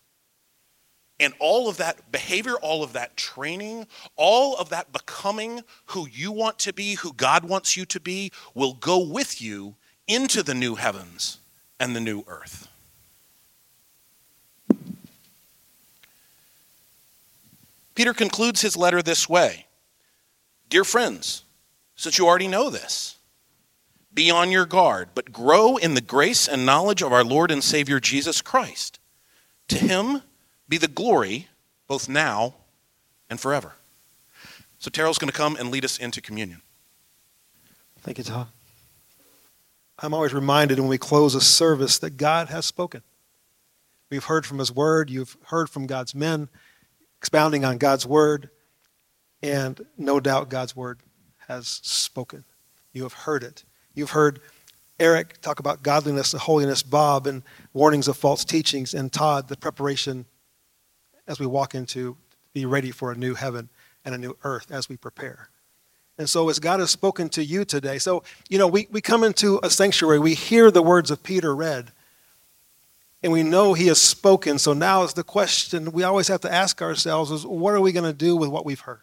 and 1.20 1.34
all 1.40 1.70
of 1.70 1.78
that 1.78 2.12
behavior, 2.12 2.56
all 2.56 2.84
of 2.84 2.94
that 2.94 3.16
training, 3.16 3.88
all 4.16 4.56
of 4.58 4.70
that 4.70 4.92
becoming 4.92 5.62
who 5.88 6.08
you 6.08 6.32
want 6.32 6.60
to 6.60 6.74
be, 6.74 6.96
who 6.96 7.14
God 7.14 7.46
wants 7.46 7.78
you 7.78 7.86
to 7.86 8.00
be, 8.00 8.32
will 8.54 8.74
go 8.74 9.00
with 9.00 9.42
you 9.42 9.76
into 10.08 10.44
the 10.44 10.54
new 10.54 10.76
heavens 10.76 11.40
and 11.80 11.96
the 11.96 12.02
new 12.02 12.24
earth. 12.28 12.68
Peter 17.96 18.14
concludes 18.14 18.62
his 18.62 18.78
letter 18.78 19.02
this 19.02 19.28
way 19.28 19.66
Dear 20.70 20.84
friends, 20.84 21.44
since 21.96 22.18
you 22.18 22.28
already 22.28 22.48
know 22.48 22.70
this, 22.70 23.18
be 24.14 24.30
on 24.30 24.52
your 24.52 24.66
guard, 24.66 25.10
but 25.16 25.32
grow 25.32 25.78
in 25.78 25.94
the 25.94 26.02
grace 26.02 26.48
and 26.48 26.66
knowledge 26.66 27.02
of 27.02 27.12
our 27.12 27.24
Lord 27.24 27.52
and 27.52 27.64
Savior 27.64 28.00
Jesus 28.00 28.42
Christ. 28.42 29.00
To 29.70 29.78
him, 29.78 30.22
be 30.70 30.78
the 30.78 30.88
glory 30.88 31.48
both 31.88 32.08
now 32.08 32.54
and 33.30 33.40
forever. 33.40 33.74
So 34.80 34.90
Terrell's 34.90 35.18
going 35.18 35.32
to 35.32 35.38
come 35.38 35.56
and 35.56 35.72
lead 35.72 35.86
us 35.86 35.98
into 35.98 36.22
communion. 36.22 36.62
Thank 38.02 38.20
you, 38.20 38.24
Todd. 38.24 38.48
I'm 40.00 40.14
always 40.14 40.34
reminded 40.34 40.80
when 40.80 40.90
we 40.90 40.98
close 40.98 41.36
a 41.36 41.42
service 41.42 41.98
that 42.00 42.18
God 42.18 42.50
has 42.50 42.66
spoken. 42.66 43.02
We've 44.10 44.26
heard 44.26 44.46
from 44.46 44.60
His 44.60 44.72
Word, 44.72 45.10
you've 45.10 45.38
heard 45.46 45.70
from 45.70 45.88
God's 45.88 46.14
men 46.14 46.50
expounding 47.26 47.66
on 47.66 47.80
God's 47.80 48.06
Word, 48.06 48.52
and 49.42 49.84
no 49.98 50.20
doubt 50.20 50.48
God's 50.48 50.76
Word 50.76 51.00
has 51.48 51.80
spoken. 51.82 52.46
You 52.94 53.02
have 53.02 53.14
heard 53.14 53.42
it. 53.42 53.64
You've 53.96 54.12
heard 54.12 54.42
Eric 55.00 55.42
talk 55.42 55.60
about 55.60 55.82
godliness 55.82 56.34
and 56.34 56.42
holiness, 56.44 56.84
Bob, 56.84 57.26
and 57.26 57.42
warnings 57.74 58.08
of 58.08 58.16
false 58.16 58.46
teachings, 58.46 58.94
and 58.94 59.12
Todd, 59.12 59.48
the 59.48 59.58
preparation 59.58 60.28
as 61.26 61.40
we 61.40 61.48
walk 61.48 61.74
into 61.74 62.16
be 62.54 62.68
ready 62.68 62.92
for 62.92 63.12
a 63.12 63.16
new 63.16 63.34
heaven 63.34 63.70
and 64.06 64.14
a 64.14 64.20
new 64.20 64.38
earth 64.44 64.70
as 64.70 64.88
we 64.88 64.96
prepare. 64.96 65.50
And 66.20 66.30
so, 66.30 66.48
as 66.50 66.60
God 66.60 66.80
has 66.80 66.92
spoken 66.92 67.30
to 67.30 67.44
you 67.44 67.66
today, 67.66 67.98
so, 67.98 68.22
you 68.50 68.60
know, 68.60 68.68
we, 68.68 68.88
we 68.92 69.02
come 69.02 69.24
into 69.24 69.60
a 69.64 69.72
sanctuary, 69.72 70.20
we 70.20 70.36
hear 70.36 70.70
the 70.70 70.84
words 70.84 71.10
of 71.10 71.24
Peter 71.24 71.56
read, 71.56 71.92
and 73.26 73.34
we 73.34 73.42
know 73.42 73.74
he 73.74 73.88
has 73.88 74.00
spoken. 74.00 74.60
So 74.60 74.74
now 74.74 75.02
is 75.02 75.16
the 75.16 75.24
question 75.24 75.92
we 75.92 76.04
always 76.04 76.28
have 76.28 76.42
to 76.42 76.54
ask 76.54 76.80
ourselves 76.80 77.32
is 77.32 77.44
what 77.44 77.74
are 77.74 77.82
we 77.82 77.92
going 77.92 78.06
to 78.06 78.14
do 78.14 78.36
with 78.36 78.50
what 78.50 78.68
we've 78.68 78.82
heard? 78.82 79.02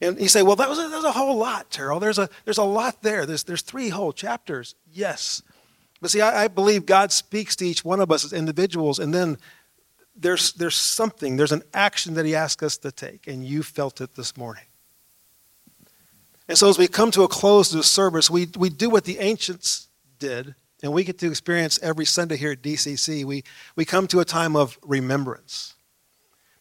And 0.00 0.20
you 0.20 0.26
say, 0.26 0.42
well, 0.42 0.56
that 0.56 0.68
was 0.68 0.80
a, 0.80 0.88
that 0.88 0.96
was 0.96 1.04
a 1.04 1.12
whole 1.12 1.36
lot, 1.36 1.70
Terrell. 1.70 2.00
There's 2.00 2.18
a, 2.18 2.28
there's 2.44 2.58
a 2.58 2.64
lot 2.64 3.02
there. 3.02 3.24
There's, 3.24 3.44
there's 3.44 3.62
three 3.62 3.90
whole 3.90 4.12
chapters. 4.12 4.74
Yes. 4.92 5.42
But 6.00 6.10
see, 6.10 6.20
I, 6.20 6.46
I 6.46 6.48
believe 6.48 6.86
God 6.86 7.12
speaks 7.12 7.54
to 7.54 7.64
each 7.64 7.84
one 7.84 8.00
of 8.00 8.10
us 8.10 8.24
as 8.24 8.32
individuals, 8.32 8.98
and 8.98 9.14
then 9.14 9.38
there's, 10.16 10.52
there's 10.54 10.74
something, 10.74 11.36
there's 11.36 11.52
an 11.52 11.62
action 11.72 12.14
that 12.14 12.26
he 12.26 12.34
asks 12.34 12.64
us 12.64 12.76
to 12.78 12.90
take, 12.90 13.28
and 13.28 13.44
you 13.44 13.62
felt 13.62 14.00
it 14.00 14.16
this 14.16 14.36
morning. 14.36 14.64
And 16.48 16.58
so 16.58 16.68
as 16.68 16.78
we 16.78 16.88
come 16.88 17.12
to 17.12 17.22
a 17.22 17.28
close 17.28 17.68
to 17.70 17.76
the 17.76 17.84
service, 17.84 18.28
we, 18.28 18.48
we 18.58 18.70
do 18.70 18.90
what 18.90 19.04
the 19.04 19.20
ancients 19.20 19.86
did, 20.18 20.56
and 20.82 20.92
we 20.92 21.04
get 21.04 21.18
to 21.18 21.28
experience 21.28 21.78
every 21.82 22.04
Sunday 22.04 22.36
here 22.36 22.52
at 22.52 22.62
DCC. 22.62 23.24
We, 23.24 23.44
we 23.76 23.84
come 23.84 24.06
to 24.08 24.20
a 24.20 24.24
time 24.24 24.56
of 24.56 24.78
remembrance. 24.82 25.74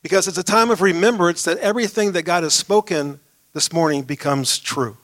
Because 0.02 0.28
it's 0.28 0.38
a 0.38 0.44
time 0.44 0.72
of 0.72 0.82
remembrance 0.82 1.44
that 1.44 1.58
everything 1.58 2.14
that 2.14 2.24
God 2.24 2.44
has 2.44 2.54
spoken 2.54 3.20
this 3.54 3.74
morning 3.74 4.04
becomes 4.04 4.60
true. 4.60 4.98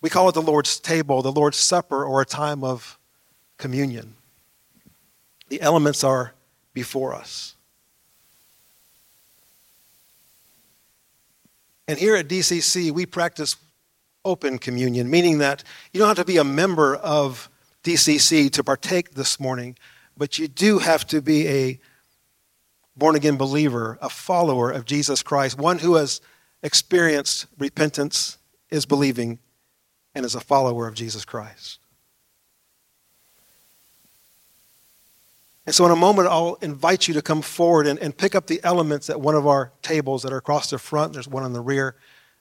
We 0.00 0.10
call 0.10 0.28
it 0.28 0.32
the 0.32 0.42
Lord's 0.42 0.80
table, 0.80 1.22
the 1.22 1.30
Lord's 1.30 1.58
supper, 1.58 2.04
or 2.04 2.22
a 2.22 2.26
time 2.26 2.64
of 2.64 2.98
communion. 3.56 4.16
The 5.48 5.60
elements 5.60 6.02
are 6.02 6.32
before 6.74 7.14
us. 7.14 7.54
And 11.86 11.98
here 11.98 12.16
at 12.16 12.28
DCC, 12.28 12.90
we 12.90 13.06
practice 13.06 13.56
open 14.24 14.58
communion, 14.58 15.10
meaning 15.10 15.38
that 15.38 15.64
you 15.92 15.98
don't 15.98 16.08
have 16.08 16.16
to 16.16 16.24
be 16.24 16.36
a 16.36 16.44
member 16.44 16.96
of 16.96 17.48
DCC 17.84 18.50
to 18.52 18.62
partake 18.62 19.12
this 19.12 19.40
morning, 19.40 19.76
but 20.16 20.38
you 20.38 20.48
do 20.48 20.78
have 20.78 21.06
to 21.08 21.20
be 21.20 21.48
a 21.48 21.80
born 22.96 23.16
again 23.16 23.36
believer, 23.36 23.98
a 24.00 24.08
follower 24.08 24.70
of 24.70 24.84
Jesus 24.84 25.22
Christ, 25.22 25.58
one 25.58 25.78
who 25.78 25.94
has 25.94 26.20
experienced 26.62 27.46
repentance, 27.58 28.38
is 28.70 28.86
believing, 28.86 29.38
and 30.14 30.24
is 30.24 30.34
a 30.34 30.40
follower 30.40 30.86
of 30.86 30.94
Jesus 30.94 31.24
Christ. 31.24 31.78
And 35.64 35.74
so, 35.74 35.84
in 35.84 35.92
a 35.92 35.96
moment, 35.96 36.28
I'll 36.28 36.58
invite 36.60 37.06
you 37.06 37.14
to 37.14 37.22
come 37.22 37.40
forward 37.40 37.86
and, 37.86 37.98
and 38.00 38.16
pick 38.16 38.34
up 38.34 38.46
the 38.46 38.60
elements 38.64 39.08
at 39.10 39.20
one 39.20 39.34
of 39.34 39.46
our 39.46 39.72
tables 39.80 40.22
that 40.22 40.32
are 40.32 40.38
across 40.38 40.70
the 40.70 40.78
front. 40.78 41.12
There's 41.12 41.28
one 41.28 41.44
in 41.44 41.52
the 41.52 41.60
rear. 41.60 41.94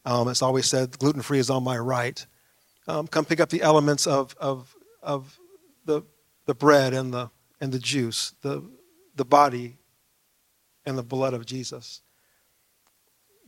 Um, 0.06 0.28
it's 0.28 0.42
always 0.42 0.66
said, 0.66 0.98
gluten 0.98 1.22
free 1.22 1.40
is 1.40 1.50
on 1.50 1.64
my 1.64 1.78
right. 1.78 2.26
Um, 2.88 3.08
come 3.08 3.26
pick 3.26 3.40
up 3.40 3.50
the 3.50 3.62
elements 3.62 4.08
of, 4.08 4.36
of, 4.40 4.76
of 5.02 5.38
the, 5.86 6.02
the 6.46 6.56
bread 6.56 6.94
and 6.94 7.14
the, 7.14 7.30
and 7.60 7.72
the 7.72 7.80
juice, 7.80 8.34
the, 8.42 8.64
the 9.16 9.26
body 9.26 9.78
and 10.86 10.98
the 10.98 11.04
blood 11.04 11.34
of 11.34 11.46
Jesus. 11.46 12.02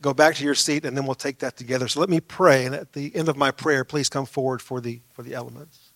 Go 0.00 0.14
back 0.14 0.36
to 0.36 0.44
your 0.44 0.54
seat, 0.54 0.84
and 0.84 0.96
then 0.96 1.06
we'll 1.06 1.14
take 1.14 1.38
that 1.40 1.56
together. 1.56 1.88
So 1.88 1.98
let 1.98 2.08
me 2.08 2.20
pray. 2.20 2.66
And 2.66 2.74
at 2.74 2.92
the 2.92 3.14
end 3.16 3.28
of 3.28 3.36
my 3.36 3.50
prayer, 3.50 3.84
please 3.84 4.08
come 4.08 4.26
forward 4.26 4.60
for 4.62 4.80
the, 4.80 5.00
for 5.12 5.22
the 5.22 5.34
elements. 5.34 5.92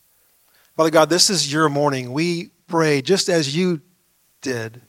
Father 0.77 0.91
God, 0.91 1.11
this 1.11 1.31
is 1.31 1.53
your 1.53 1.69
morning. 1.69 2.13
We 2.13 2.51
pray 2.67 3.03
just 3.03 3.29
as 3.29 3.55
you 3.55 3.83
did 4.41 4.81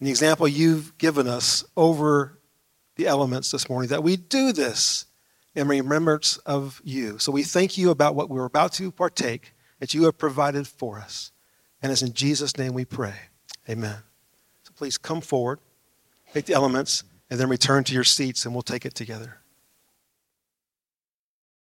in 0.00 0.06
the 0.06 0.10
example 0.10 0.46
you've 0.46 0.96
given 0.98 1.26
us 1.26 1.64
over 1.76 2.38
the 2.96 3.06
elements 3.06 3.50
this 3.50 3.68
morning, 3.68 3.88
that 3.90 4.02
we 4.02 4.16
do 4.16 4.52
this 4.52 5.06
in 5.54 5.68
remembrance 5.68 6.36
of 6.38 6.80
you. 6.84 7.18
So 7.18 7.32
we 7.32 7.42
thank 7.42 7.78
you 7.78 7.90
about 7.90 8.14
what 8.14 8.28
we're 8.28 8.44
about 8.44 8.72
to 8.74 8.90
partake, 8.90 9.54
that 9.78 9.94
you 9.94 10.04
have 10.04 10.18
provided 10.18 10.66
for 10.66 10.98
us. 10.98 11.32
And 11.82 11.92
it's 11.92 12.02
in 12.02 12.12
Jesus' 12.12 12.56
name 12.56 12.74
we 12.74 12.84
pray. 12.84 13.14
Amen. 13.68 13.96
So 14.62 14.72
please 14.74 14.98
come 14.98 15.20
forward, 15.20 15.58
take 16.32 16.46
the 16.46 16.54
elements, 16.54 17.04
and 17.30 17.38
then 17.38 17.48
return 17.48 17.84
to 17.84 17.94
your 17.94 18.04
seats, 18.04 18.44
and 18.44 18.54
we'll 18.54 18.62
take 18.62 18.86
it 18.86 18.94
together. 18.94 19.38